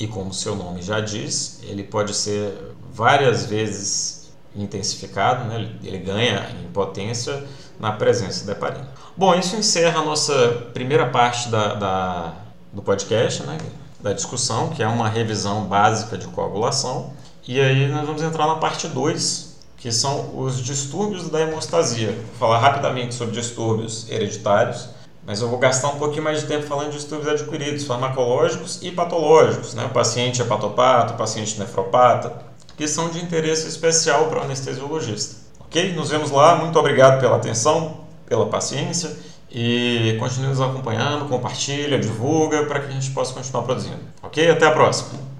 E 0.00 0.08
como 0.08 0.34
seu 0.34 0.56
nome 0.56 0.82
já 0.82 0.98
diz, 0.98 1.60
ele 1.62 1.84
pode 1.84 2.12
ser 2.12 2.74
várias 2.92 3.46
vezes 3.46 4.23
intensificado, 4.54 5.44
né? 5.44 5.70
ele 5.82 5.98
ganha 5.98 6.48
em 6.62 6.70
potência 6.70 7.44
na 7.78 7.92
presença 7.92 8.46
da 8.46 8.52
heparina. 8.52 8.88
Bom, 9.16 9.34
isso 9.34 9.56
encerra 9.56 10.00
a 10.00 10.04
nossa 10.04 10.68
primeira 10.72 11.06
parte 11.06 11.48
da, 11.48 11.74
da, 11.74 12.34
do 12.72 12.82
podcast, 12.82 13.42
né? 13.42 13.58
da 14.00 14.12
discussão, 14.12 14.68
que 14.68 14.82
é 14.82 14.86
uma 14.86 15.08
revisão 15.08 15.64
básica 15.64 16.18
de 16.18 16.26
coagulação. 16.28 17.12
E 17.46 17.60
aí 17.60 17.88
nós 17.88 18.06
vamos 18.06 18.22
entrar 18.22 18.46
na 18.46 18.56
parte 18.56 18.86
2, 18.86 19.54
que 19.78 19.90
são 19.90 20.38
os 20.38 20.62
distúrbios 20.62 21.28
da 21.28 21.40
hemostasia. 21.40 22.12
Vou 22.12 22.38
falar 22.38 22.58
rapidamente 22.58 23.14
sobre 23.14 23.34
distúrbios 23.34 24.08
hereditários, 24.10 24.88
mas 25.26 25.40
eu 25.40 25.48
vou 25.48 25.58
gastar 25.58 25.88
um 25.88 25.98
pouquinho 25.98 26.22
mais 26.22 26.40
de 26.40 26.46
tempo 26.46 26.66
falando 26.66 26.90
de 26.90 26.98
distúrbios 26.98 27.28
adquiridos, 27.28 27.84
farmacológicos 27.84 28.78
e 28.82 28.90
patológicos. 28.90 29.72
Né? 29.74 29.84
O 29.86 29.90
paciente 29.90 30.42
hepatopata, 30.42 31.14
o 31.14 31.16
paciente 31.16 31.58
nefropata, 31.58 32.32
que 32.76 32.88
são 32.88 33.08
de 33.08 33.22
interesse 33.22 33.68
especial 33.68 34.28
para 34.28 34.40
o 34.40 34.42
anestesiologista. 34.42 35.36
Ok? 35.60 35.92
Nos 35.94 36.10
vemos 36.10 36.30
lá. 36.30 36.56
Muito 36.56 36.78
obrigado 36.78 37.20
pela 37.20 37.36
atenção, 37.36 38.00
pela 38.26 38.46
paciência 38.46 39.16
E 39.50 40.16
continue 40.18 40.48
nos 40.48 40.60
acompanhando, 40.60 41.28
compartilha, 41.28 41.98
divulga 41.98 42.64
para 42.64 42.80
que 42.80 42.88
a 42.88 42.90
gente 42.90 43.10
possa 43.10 43.32
continuar 43.32 43.62
produzindo. 43.62 44.00
Ok? 44.22 44.50
Até 44.50 44.66
a 44.66 44.72
próxima! 44.72 45.33